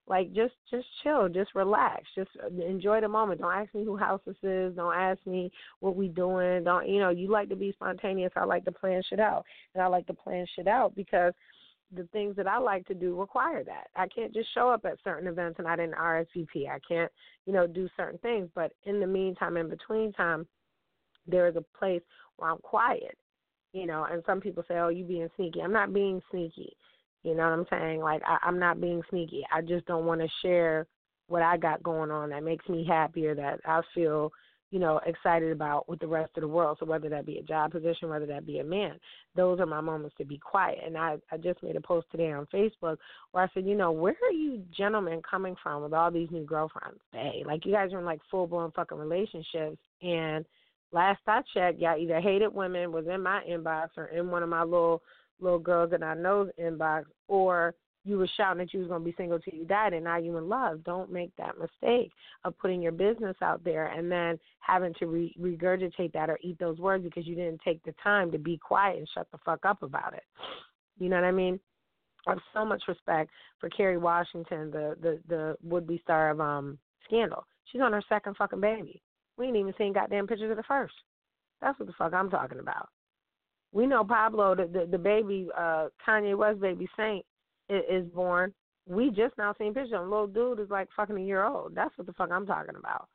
like 0.06 0.32
just 0.32 0.54
just 0.70 0.86
chill 1.02 1.28
just 1.28 1.54
relax 1.54 2.02
just 2.14 2.30
uh, 2.42 2.62
enjoy 2.62 3.00
the 3.00 3.08
moment. 3.08 3.40
Don't 3.40 3.52
ask 3.52 3.74
me 3.74 3.84
who 3.84 3.96
house 3.96 4.20
this 4.26 4.36
is 4.42 4.76
don't 4.76 4.94
ask 4.94 5.18
me 5.26 5.50
what 5.80 5.96
we 5.96 6.08
doing 6.08 6.64
don't 6.64 6.88
you 6.88 7.00
know 7.00 7.10
you 7.10 7.30
like 7.30 7.48
to 7.48 7.56
be 7.56 7.72
spontaneous 7.72 8.32
i 8.36 8.44
like 8.44 8.64
to 8.64 8.72
plan 8.72 9.02
shit 9.08 9.20
out 9.20 9.44
and 9.74 9.82
i 9.82 9.86
like 9.86 10.06
to 10.06 10.14
plan 10.14 10.46
shit 10.54 10.68
out 10.68 10.94
because 10.94 11.32
the 11.94 12.04
things 12.12 12.36
that 12.36 12.46
i 12.46 12.58
like 12.58 12.86
to 12.86 12.94
do 12.94 13.18
require 13.18 13.64
that. 13.64 13.86
I 13.96 14.06
can't 14.08 14.34
just 14.34 14.52
show 14.54 14.68
up 14.68 14.84
at 14.84 14.98
certain 15.02 15.28
events 15.28 15.58
and 15.58 15.68
i 15.68 15.76
didn't 15.76 15.94
rsvp 15.94 16.68
i 16.68 16.78
can't 16.86 17.10
you 17.46 17.52
know 17.52 17.66
do 17.66 17.88
certain 17.96 18.18
things 18.18 18.48
but 18.54 18.72
in 18.84 19.00
the 19.00 19.06
meantime 19.06 19.56
in 19.56 19.68
between 19.68 20.12
time 20.12 20.46
there 21.26 21.48
is 21.48 21.56
a 21.56 21.64
place 21.78 22.02
where 22.36 22.50
i'm 22.50 22.58
quiet 22.58 23.16
you 23.72 23.86
know 23.86 24.06
and 24.10 24.22
some 24.26 24.40
people 24.40 24.64
say 24.68 24.78
oh 24.78 24.88
you 24.88 25.04
being 25.04 25.28
sneaky. 25.36 25.62
I'm 25.62 25.72
not 25.72 25.94
being 25.94 26.20
sneaky 26.30 26.76
you 27.24 27.34
know 27.34 27.42
what 27.42 27.58
I'm 27.58 27.66
saying? 27.70 28.00
Like 28.00 28.22
I, 28.26 28.38
I'm 28.46 28.58
not 28.58 28.80
being 28.80 29.02
sneaky. 29.10 29.44
I 29.52 29.62
just 29.62 29.86
don't 29.86 30.06
want 30.06 30.20
to 30.20 30.28
share 30.42 30.86
what 31.26 31.42
I 31.42 31.56
got 31.56 31.82
going 31.82 32.10
on 32.10 32.30
that 32.30 32.44
makes 32.44 32.68
me 32.68 32.84
happier, 32.86 33.34
that 33.34 33.60
I 33.64 33.80
feel, 33.94 34.30
you 34.70 34.78
know, 34.78 35.00
excited 35.06 35.50
about 35.50 35.88
with 35.88 36.00
the 36.00 36.06
rest 36.06 36.32
of 36.36 36.42
the 36.42 36.48
world. 36.48 36.76
So 36.78 36.86
whether 36.86 37.08
that 37.08 37.24
be 37.24 37.38
a 37.38 37.42
job 37.42 37.72
position, 37.72 38.10
whether 38.10 38.26
that 38.26 38.46
be 38.46 38.58
a 38.58 38.64
man, 38.64 39.00
those 39.34 39.58
are 39.58 39.66
my 39.66 39.80
moments 39.80 40.14
to 40.18 40.26
be 40.26 40.36
quiet. 40.36 40.80
And 40.84 40.98
I, 40.98 41.16
I 41.32 41.38
just 41.38 41.62
made 41.62 41.76
a 41.76 41.80
post 41.80 42.06
today 42.10 42.30
on 42.30 42.46
Facebook 42.52 42.98
where 43.32 43.44
I 43.44 43.48
said, 43.54 43.64
you 43.64 43.74
know, 43.74 43.90
where 43.90 44.16
are 44.22 44.32
you 44.32 44.62
gentlemen 44.76 45.22
coming 45.28 45.56
from 45.62 45.82
with 45.82 45.94
all 45.94 46.10
these 46.10 46.30
new 46.30 46.44
girlfriends? 46.44 47.00
Hey, 47.12 47.42
like 47.46 47.64
you 47.64 47.72
guys 47.72 47.92
are 47.94 48.00
in 48.00 48.04
like 48.04 48.20
full 48.30 48.46
blown 48.46 48.70
fucking 48.72 48.98
relationships 48.98 49.78
and 50.02 50.44
last 50.92 51.20
I 51.26 51.40
checked, 51.52 51.80
y'all 51.80 51.98
either 51.98 52.20
hated 52.20 52.54
women 52.54 52.92
was 52.92 53.06
in 53.12 53.22
my 53.22 53.42
inbox 53.48 53.88
or 53.96 54.06
in 54.06 54.30
one 54.30 54.42
of 54.42 54.48
my 54.48 54.62
little 54.62 55.02
little 55.44 55.58
girls 55.58 55.90
that 55.92 56.02
I 56.02 56.14
know's 56.14 56.50
inbox, 56.60 57.04
or 57.28 57.74
you 58.04 58.18
were 58.18 58.28
shouting 58.36 58.58
that 58.58 58.74
you 58.74 58.80
was 58.80 58.88
gonna 58.88 59.04
be 59.04 59.14
single 59.16 59.38
till 59.38 59.54
you 59.54 59.64
died, 59.64 59.92
and 59.92 60.04
now 60.04 60.18
you 60.18 60.36
in 60.36 60.48
love. 60.48 60.84
Don't 60.84 61.10
make 61.10 61.34
that 61.36 61.58
mistake 61.58 62.10
of 62.44 62.58
putting 62.58 62.82
your 62.82 62.92
business 62.92 63.36
out 63.42 63.64
there 63.64 63.86
and 63.86 64.10
then 64.10 64.38
having 64.60 64.92
to 64.94 65.06
re- 65.06 65.36
regurgitate 65.40 66.12
that 66.12 66.28
or 66.28 66.38
eat 66.42 66.58
those 66.58 66.78
words 66.78 67.04
because 67.04 67.26
you 67.26 67.34
didn't 67.34 67.60
take 67.62 67.82
the 67.84 67.94
time 68.02 68.30
to 68.32 68.38
be 68.38 68.58
quiet 68.58 68.98
and 68.98 69.08
shut 69.14 69.26
the 69.32 69.38
fuck 69.44 69.64
up 69.64 69.82
about 69.82 70.14
it. 70.14 70.24
You 70.98 71.08
know 71.08 71.16
what 71.16 71.24
I 71.24 71.32
mean? 71.32 71.58
I 72.26 72.30
have 72.30 72.40
so 72.52 72.64
much 72.64 72.82
respect 72.88 73.30
for 73.58 73.68
Kerry 73.70 73.98
Washington, 73.98 74.70
the 74.70 74.96
the 75.00 75.20
the 75.28 75.56
would 75.62 75.86
be 75.86 75.98
star 75.98 76.30
of 76.30 76.40
um 76.40 76.78
Scandal. 77.06 77.46
She's 77.70 77.80
on 77.80 77.92
her 77.92 78.02
second 78.08 78.36
fucking 78.36 78.60
baby. 78.60 79.02
We 79.36 79.46
ain't 79.46 79.56
even 79.56 79.74
seen 79.76 79.92
goddamn 79.92 80.26
pictures 80.26 80.50
of 80.50 80.56
the 80.56 80.62
first. 80.62 80.94
That's 81.60 81.78
what 81.78 81.86
the 81.86 81.94
fuck 81.98 82.12
I'm 82.12 82.30
talking 82.30 82.60
about. 82.60 82.88
We 83.74 83.86
know 83.88 84.04
Pablo, 84.04 84.54
the 84.54 84.66
the, 84.66 84.86
the 84.90 84.98
baby, 84.98 85.48
uh, 85.58 85.88
Kanye 86.06 86.38
West 86.38 86.60
baby 86.60 86.88
Saint, 86.96 87.26
is, 87.68 87.82
is 87.90 88.04
born. 88.12 88.54
We 88.86 89.08
just 89.08 89.36
now 89.36 89.54
seen 89.58 89.74
pictures. 89.74 89.92
of 89.94 90.08
Little 90.08 90.28
dude 90.28 90.60
is 90.60 90.70
like 90.70 90.88
fucking 90.96 91.16
a 91.16 91.20
year 91.20 91.44
old. 91.44 91.74
That's 91.74 91.96
what 91.98 92.06
the 92.06 92.12
fuck 92.12 92.30
I'm 92.30 92.46
talking 92.46 92.76
about. 92.78 93.08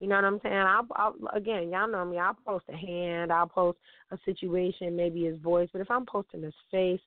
You 0.00 0.08
know 0.08 0.16
what 0.16 0.24
I'm 0.24 0.40
saying? 0.42 0.54
I'll, 0.54 0.86
I'll 0.96 1.14
again, 1.32 1.70
y'all 1.70 1.88
know 1.88 2.04
me. 2.04 2.18
I'll 2.18 2.36
post 2.46 2.64
a 2.68 2.76
hand. 2.76 3.32
I'll 3.32 3.46
post 3.46 3.78
a 4.10 4.18
situation, 4.24 4.96
maybe 4.96 5.24
his 5.24 5.38
voice. 5.38 5.68
But 5.72 5.82
if 5.82 5.90
I'm 5.90 6.06
posting 6.06 6.42
his 6.42 6.54
face, 6.70 7.00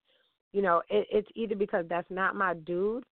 you 0.54 0.62
know, 0.62 0.82
it, 0.90 1.08
it's 1.12 1.28
either 1.36 1.56
because 1.56 1.86
that's 1.90 2.10
not 2.10 2.36
my 2.36 2.54
dude, 2.54 3.04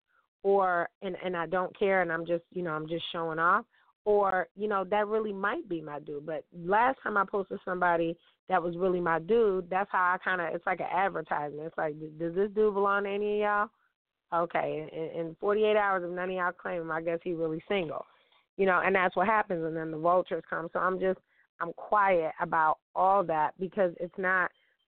or 0.44 0.88
and 1.02 1.18
and 1.24 1.36
I 1.36 1.48
don't 1.48 1.78
care, 1.78 2.02
and 2.02 2.12
I'm 2.12 2.26
just 2.26 2.44
you 2.54 2.64
know 2.64 2.72
I'm 2.72 2.88
just 2.88 3.04
showing 3.12 3.40
off, 3.40 3.66
or 4.06 4.48
you 4.56 4.70
know 4.70 4.86
that 4.86 5.08
really 5.08 5.34
might 5.34 5.68
be 5.68 5.82
my 5.82 6.00
dude. 6.00 6.26
But 6.26 6.46
last 6.56 7.00
time 7.04 7.18
I 7.18 7.26
posted 7.26 7.60
somebody 7.66 8.16
that 8.52 8.62
was 8.62 8.76
really 8.76 9.00
my 9.00 9.18
dude, 9.18 9.70
that's 9.70 9.90
how 9.94 10.14
I 10.14 10.18
kind 10.22 10.42
of 10.42 10.54
it's 10.54 10.66
like 10.66 10.82
an 10.82 10.88
advertisement. 10.92 11.68
It's 11.68 11.78
like, 11.78 11.96
does 12.20 12.36
this 12.36 12.50
dude 12.54 12.74
belong 12.74 13.06
to 13.06 13.10
any 13.10 13.36
of 13.36 13.40
y'all? 13.40 14.44
Okay, 14.44 14.90
in, 14.92 15.20
in 15.20 15.36
48 15.40 15.78
hours, 15.78 16.04
if 16.06 16.14
none 16.14 16.30
of 16.30 16.36
y'all 16.36 16.52
claim 16.52 16.82
him, 16.82 16.92
I 16.92 17.02
guess 17.02 17.20
he 17.24 17.32
really 17.32 17.64
single. 17.70 18.06
You 18.58 18.66
know, 18.66 18.82
and 18.84 18.94
that's 18.94 19.16
what 19.16 19.28
happens, 19.28 19.64
and 19.64 19.76
then 19.76 19.90
the 19.90 19.98
vultures 19.98 20.44
come. 20.50 20.68
So 20.74 20.80
I'm 20.80 21.00
just 21.00 21.20
I'm 21.62 21.72
quiet 21.74 22.34
about 22.42 22.80
all 22.94 23.24
that 23.24 23.52
because 23.58 23.94
it's 24.02 24.18
not 24.18 24.52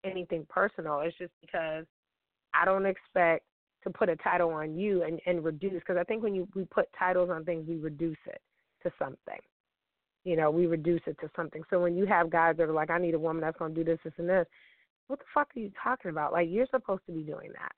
anything 0.03 0.47
personal. 0.49 1.01
It's 1.01 1.17
just 1.19 1.33
because 1.39 1.85
I 2.55 2.65
don't 2.65 2.87
expect 2.87 3.45
to 3.83 3.91
put 3.91 4.09
a 4.09 4.15
title 4.15 4.49
on 4.49 4.75
you 4.75 5.03
and, 5.03 5.19
and 5.27 5.43
reduce 5.43 5.73
because 5.73 5.97
I 5.99 6.03
think 6.05 6.23
when 6.23 6.33
you 6.33 6.47
we 6.55 6.65
put 6.65 6.87
titles 6.97 7.29
on 7.29 7.45
things, 7.45 7.67
we 7.67 7.75
reduce 7.75 8.17
it 8.25 8.41
to 8.81 8.91
something. 8.97 9.39
You 10.23 10.37
know, 10.37 10.51
we 10.51 10.67
reduce 10.67 11.01
it 11.05 11.17
to 11.19 11.29
something. 11.35 11.63
So 11.69 11.79
when 11.81 11.95
you 11.95 12.05
have 12.05 12.29
guys 12.29 12.55
that 12.57 12.69
are 12.69 12.73
like, 12.73 12.89
I 12.89 12.97
need 12.97 13.13
a 13.13 13.19
woman 13.19 13.41
that's 13.41 13.57
going 13.57 13.75
to 13.75 13.83
do 13.83 13.89
this, 13.89 13.99
this, 14.03 14.13
and 14.17 14.29
this, 14.29 14.45
what 15.07 15.19
the 15.19 15.25
fuck 15.33 15.49
are 15.55 15.59
you 15.59 15.71
talking 15.83 16.11
about? 16.11 16.31
Like, 16.31 16.47
you're 16.49 16.67
supposed 16.71 17.05
to 17.07 17.11
be 17.11 17.23
doing 17.23 17.51
that. 17.53 17.73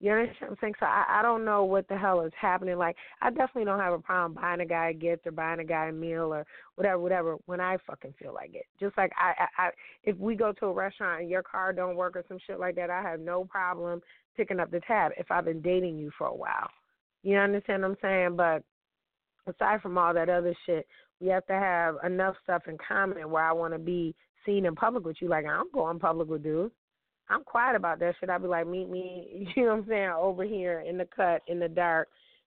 You 0.00 0.10
understand 0.10 0.50
what 0.50 0.50
I'm 0.50 0.56
saying? 0.60 0.74
So 0.80 0.86
I, 0.86 1.04
I 1.08 1.22
don't 1.22 1.44
know 1.44 1.64
what 1.64 1.88
the 1.88 1.96
hell 1.96 2.22
is 2.22 2.32
happening. 2.38 2.76
Like, 2.76 2.96
I 3.22 3.30
definitely 3.30 3.64
don't 3.64 3.78
have 3.78 3.92
a 3.92 3.98
problem 3.98 4.34
buying 4.34 4.60
a 4.60 4.66
guy 4.66 4.90
a 4.90 4.92
gift 4.92 5.26
or 5.26 5.30
buying 5.30 5.60
a 5.60 5.64
guy 5.64 5.86
a 5.86 5.92
meal 5.92 6.34
or 6.34 6.44
whatever, 6.74 6.98
whatever, 6.98 7.36
when 7.46 7.60
I 7.60 7.78
fucking 7.86 8.14
feel 8.18 8.34
like 8.34 8.54
it. 8.54 8.66
Just 8.80 8.98
like 8.98 9.12
I, 9.16 9.46
I, 9.56 9.66
I 9.66 9.70
if 10.02 10.16
we 10.18 10.34
go 10.34 10.52
to 10.52 10.66
a 10.66 10.72
restaurant 10.72 11.22
and 11.22 11.30
your 11.30 11.42
car 11.42 11.72
don't 11.72 11.96
work 11.96 12.16
or 12.16 12.24
some 12.28 12.38
shit 12.44 12.58
like 12.58 12.74
that, 12.74 12.90
I 12.90 13.02
have 13.02 13.20
no 13.20 13.44
problem 13.44 14.02
picking 14.36 14.60
up 14.60 14.70
the 14.70 14.80
tab 14.80 15.12
if 15.16 15.30
I've 15.30 15.44
been 15.44 15.62
dating 15.62 15.96
you 15.96 16.10
for 16.18 16.26
a 16.26 16.34
while. 16.34 16.68
You 17.22 17.38
understand 17.38 17.82
what 17.82 17.92
I'm 17.92 17.96
saying? 18.02 18.36
But 18.36 18.62
aside 19.46 19.80
from 19.80 19.96
all 19.96 20.12
that 20.12 20.28
other 20.28 20.54
shit, 20.66 20.86
we 21.24 21.30
have 21.30 21.46
to 21.46 21.54
have 21.54 21.96
enough 22.04 22.34
stuff 22.42 22.62
in 22.68 22.76
common 22.86 23.30
where 23.30 23.42
I 23.42 23.52
want 23.52 23.72
to 23.72 23.78
be 23.78 24.14
seen 24.44 24.66
in 24.66 24.74
public 24.74 25.06
with 25.06 25.16
you. 25.20 25.28
Like 25.28 25.46
I'm 25.46 25.70
going 25.72 25.98
public 25.98 26.28
with 26.28 26.42
dudes. 26.42 26.74
I'm 27.30 27.42
quiet 27.44 27.76
about 27.76 27.98
that 28.00 28.14
shit. 28.20 28.28
I'd 28.28 28.42
be 28.42 28.48
like, 28.48 28.66
meet 28.66 28.90
me, 28.90 29.48
you 29.56 29.64
know 29.64 29.70
what 29.70 29.78
I'm 29.78 29.88
saying, 29.88 30.10
over 30.10 30.44
here 30.44 30.84
in 30.86 30.98
the 30.98 31.06
cut 31.16 31.40
in 31.48 31.58
the 31.58 31.68
dark, 31.68 32.08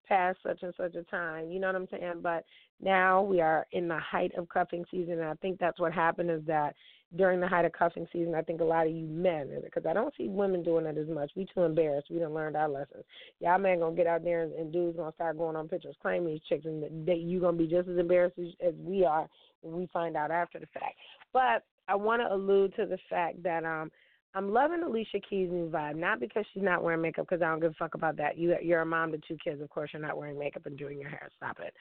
past 0.09 0.39
such 0.43 0.63
and 0.63 0.75
such 0.77 0.97
a 0.97 1.05
time. 1.05 1.51
You 1.53 1.61
know 1.61 1.69
what 1.69 1.77
I'm 1.77 1.89
saying? 1.91 2.21
But 2.21 2.45
now 2.83 3.23
we 3.23 3.41
are 3.41 3.65
in 3.71 3.87
the 3.87 3.99
height 3.99 4.33
of 4.37 4.49
cuffing 4.49 4.85
season, 4.91 5.15
and 5.21 5.25
I 5.29 5.35
think 5.35 5.61
that's 5.61 5.79
what 5.79 5.93
happened 5.93 6.31
is 6.31 6.43
that 6.47 6.75
during 7.17 7.41
the 7.41 7.49
height 7.49 7.65
of 7.65 7.73
cuffing 7.73 8.07
season, 8.13 8.35
I 8.35 8.43
think 8.43 8.61
a 8.61 8.65
lot 8.65 8.87
of 8.87 8.93
you 8.93 9.07
men, 9.07 9.51
because 9.63 9.87
I 9.87 9.93
don't 9.93 10.15
see 10.17 10.29
women 10.29 10.63
doing 10.63 10.87
it 10.87 10.99
as 10.99 11.09
much. 11.09 11.31
We 11.37 11.47
too 11.55 11.63
embarrassed. 11.63 12.09
We 12.11 12.19
done 12.19 12.35
learned 12.35 12.57
our 12.57 12.69
lessons. 12.69 13.05
Y'all 13.41 13.59
men 13.59 13.81
gonna 13.81 13.95
get 13.95 14.07
out 14.07 14.25
there 14.25 14.43
and, 14.43 14.53
and 14.53 14.73
dudes 14.73 14.97
gonna 14.97 15.13
start 15.13 15.39
going 15.39 15.57
on 15.57 15.69
pictures 15.69 15.97
claiming 16.03 16.35
these 16.35 16.43
chicks, 16.49 16.65
and 16.65 17.07
that 17.07 17.19
you 17.19 17.41
gonna 17.41 17.57
be 17.57 17.67
just 17.67 17.89
as 17.89 17.99
embarrassed 17.99 18.39
as, 18.39 18.49
as 18.67 18.75
we 18.79 19.05
are 19.05 19.29
when 19.63 19.77
we 19.77 19.89
find 19.93 20.17
out 20.17 20.31
after 20.31 20.59
the 20.59 20.67
fact. 20.75 20.97
But 21.33 21.65
I 21.89 21.95
want 21.95 22.23
to 22.23 22.33
allude 22.33 22.75
to 22.77 22.87
the 22.87 22.99
fact 23.09 23.43
that 23.43 23.65
um 23.65 23.91
I'm 24.37 24.53
loving 24.53 24.83
Alicia 24.83 25.21
Keys' 25.29 25.49
new 25.51 25.71
vibe, 25.71 25.97
not 25.97 26.19
because 26.19 26.45
she's 26.53 26.63
not 26.63 26.83
wearing 26.83 27.01
makeup, 27.01 27.27
because 27.29 27.41
I 27.41 27.47
don't 27.51 27.61
give 27.61 27.71
a 27.71 27.75
fuck 27.75 27.95
about 27.95 28.17
that. 28.17 28.37
You, 28.37 28.57
you're 28.61 28.81
a 28.81 28.87
mom 28.87 29.13
to 29.13 29.19
two 29.19 29.37
kids, 29.43 29.63
of 29.63 29.71
course 29.71 29.91
you're 29.93 30.03
not 30.03 30.19
wearing 30.19 30.39
makeup 30.39 30.67
and 30.67 30.77
doing 30.77 31.01
your 31.01 31.09
hair. 31.09 31.29
Stop 31.37 31.59
it. 31.61 31.73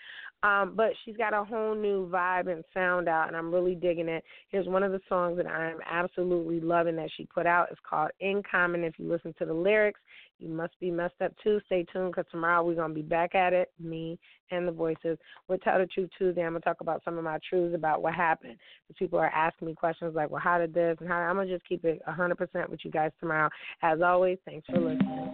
Um, 0.44 0.74
but 0.76 0.92
she's 1.04 1.18
got 1.18 1.34
a 1.34 1.44
whole 1.44 1.74
new 1.74 2.08
vibe 2.10 2.52
and 2.52 2.64
sound 2.72 3.10
out, 3.10 3.28
and 3.28 3.36
I'm 3.36 3.52
really 3.52 3.74
digging 3.74 4.08
it. 4.08 4.24
Here's 4.50 4.68
one 4.68 4.84
of 4.84 4.92
the 4.92 5.02
songs 5.10 5.38
that 5.38 5.48
I'm 5.48 5.78
absolutely 5.90 6.60
loving 6.60 6.96
that 6.98 7.10
she 7.18 7.26
put 7.26 7.48
out. 7.48 7.70
It's 7.72 7.82
called 7.90 8.12
In 8.20 8.44
Common. 8.50 8.84
If 8.84 9.00
you 9.00 9.10
listen 9.10 9.34
to 9.40 9.46
the 9.46 9.54
lyrics, 9.54 10.00
you 10.44 10.50
must 10.50 10.78
be 10.80 10.92
messed 10.92 11.22
up 11.24 11.34
too. 11.42 11.60
Stay 11.68 11.86
tuned, 11.92 12.12
because 12.12 12.30
tomorrow 12.30 12.64
we're 12.64 12.76
gonna 12.76 12.94
be 12.94 13.02
back 13.02 13.34
at 13.36 13.54
it, 13.54 13.72
me 13.80 14.20
and 14.52 14.68
the 14.68 14.72
voices. 14.72 15.18
We'll 15.48 15.58
tell 15.60 15.80
the 15.80 15.88
truth 15.88 16.10
Tuesday. 16.18 16.42
I'm 16.42 16.54
gonna 16.54 16.60
talk 16.60 16.82
about 16.82 17.04
some 17.06 17.18
of 17.18 17.24
my 17.24 17.40
truths 17.48 17.74
about 17.74 18.02
what 18.02 18.14
happened. 18.14 18.58
Because 18.88 19.00
people 19.00 19.20
are 19.20 19.30
asking 19.30 19.68
me 19.68 19.76
questions 19.76 20.16
like, 20.16 20.30
well, 20.30 20.42
how 20.42 20.58
did 20.58 20.74
this 20.74 20.98
and 21.00 21.08
how? 21.08 21.16
I'm 21.16 21.36
gonna 21.36 21.48
just 21.48 21.68
keep 21.68 21.86
it 21.86 22.02
100% 22.08 22.34
100% 22.34 22.70
with 22.70 22.80
you 22.84 22.92
guys 22.92 23.12
tomorrow. 23.20 23.50
As 23.82 24.02
always, 24.02 24.38
thanks 24.46 24.66
for 24.68 24.80
listening. 24.80 25.30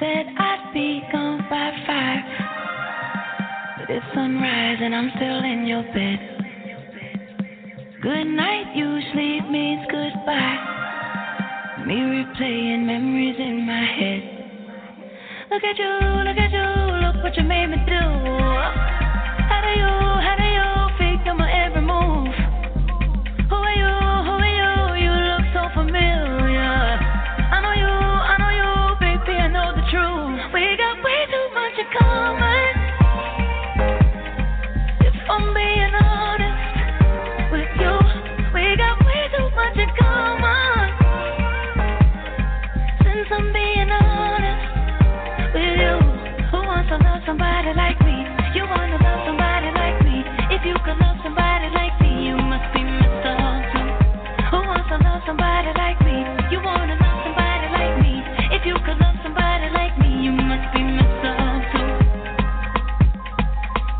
Said 0.00 0.26
I'd 0.38 0.70
be 0.74 1.00
gone 1.12 1.38
by 1.48 1.70
five. 1.86 2.24
But 3.78 3.90
it's 3.90 4.06
sunrise 4.14 4.78
and 4.80 4.94
I'm 4.94 5.10
still 5.16 5.44
in 5.44 5.66
your 5.66 5.82
bed. 5.94 6.41
Good 8.02 8.26
night 8.26 8.74
you 8.74 8.98
sleep 9.12 9.48
means 9.48 9.86
goodbye. 9.86 10.58
Me 11.86 11.94
replaying 11.94 12.84
memories 12.84 13.36
in 13.38 13.64
my 13.64 13.78
head. 13.78 14.22
Look 15.52 15.62
at 15.62 15.78
you, 15.78 15.94
look 16.26 16.36
at 16.36 16.50
you, 16.50 16.66
look 16.98 17.22
what 17.22 17.36
you 17.36 17.44
made 17.44 17.68
me 17.68 17.76
do. 17.86 18.02
How 19.46 19.60
do 19.62 19.70
you, 19.78 19.86
how 19.86 20.34
do 20.36 20.42
you 20.42 20.51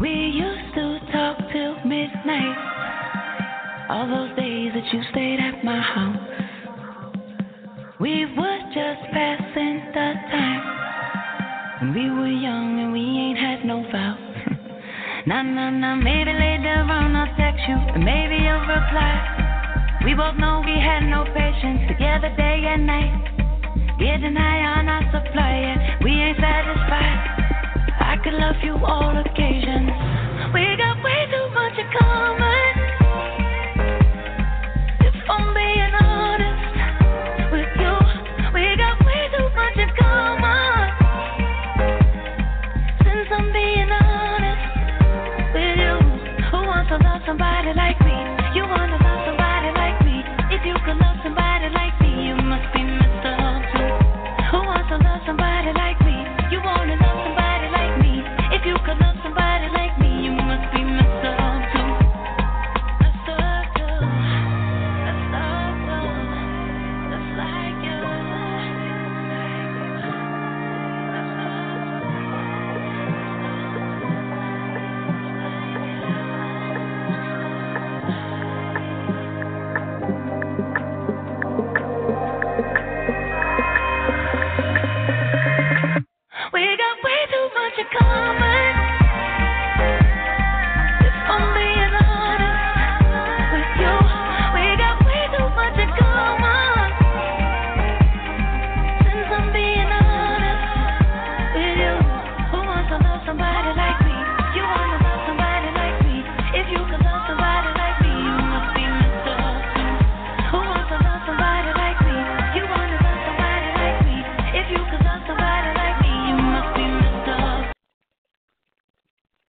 We 0.03 0.11
used 0.11 0.75
to 0.75 0.99
talk 1.13 1.39
till 1.53 1.77
midnight. 1.87 2.59
All 3.89 4.09
those 4.09 4.37
days 4.37 4.73
that 4.75 4.83
you 4.93 5.01
stayed 5.13 5.39
at 5.39 5.63
my 5.63 5.79
house. 5.79 6.17
We 8.01 8.27
was 8.35 8.63
just 8.75 9.03
passing 9.13 9.79
the 9.95 10.09
time. 10.35 10.63
When 11.81 11.95
we 11.95 12.11
were 12.11 12.27
young 12.27 12.81
and 12.81 12.93
we 12.93 12.99
ain't 12.99 13.39
had 13.39 13.65
no 13.65 13.85
fouls. 13.93 14.19
Nah, 15.27 15.43
nah, 15.43 15.71
nah. 15.71 15.95
Maybe 15.95 16.33
laid 16.33 16.65
down 16.65 16.91
our 16.91 17.31
sex 17.39 17.57
shoot, 17.65 17.95
and 17.95 18.05
maybe 18.05 18.43
you'll 18.43 18.67
reply. 18.67 20.03
We 20.05 20.15
both 20.15 20.35
know 20.35 20.63
we 20.67 20.75
had 20.83 21.07
no 21.07 21.23
patience 21.31 21.52
together 22.23 22.37
day 22.37 22.63
and 22.67 22.87
night. 22.87 23.99
Getting 23.99 24.35
high 24.37 24.79
on 24.79 24.89
our 24.89 25.03
supply, 25.13 25.51
and 25.51 26.05
we 26.05 26.11
ain't 26.11 26.39
satisfied. 26.39 27.19
I 28.01 28.17
could 28.23 28.35
love 28.35 28.57
you 28.63 28.75
all 28.85 29.17
occasions. 29.17 30.02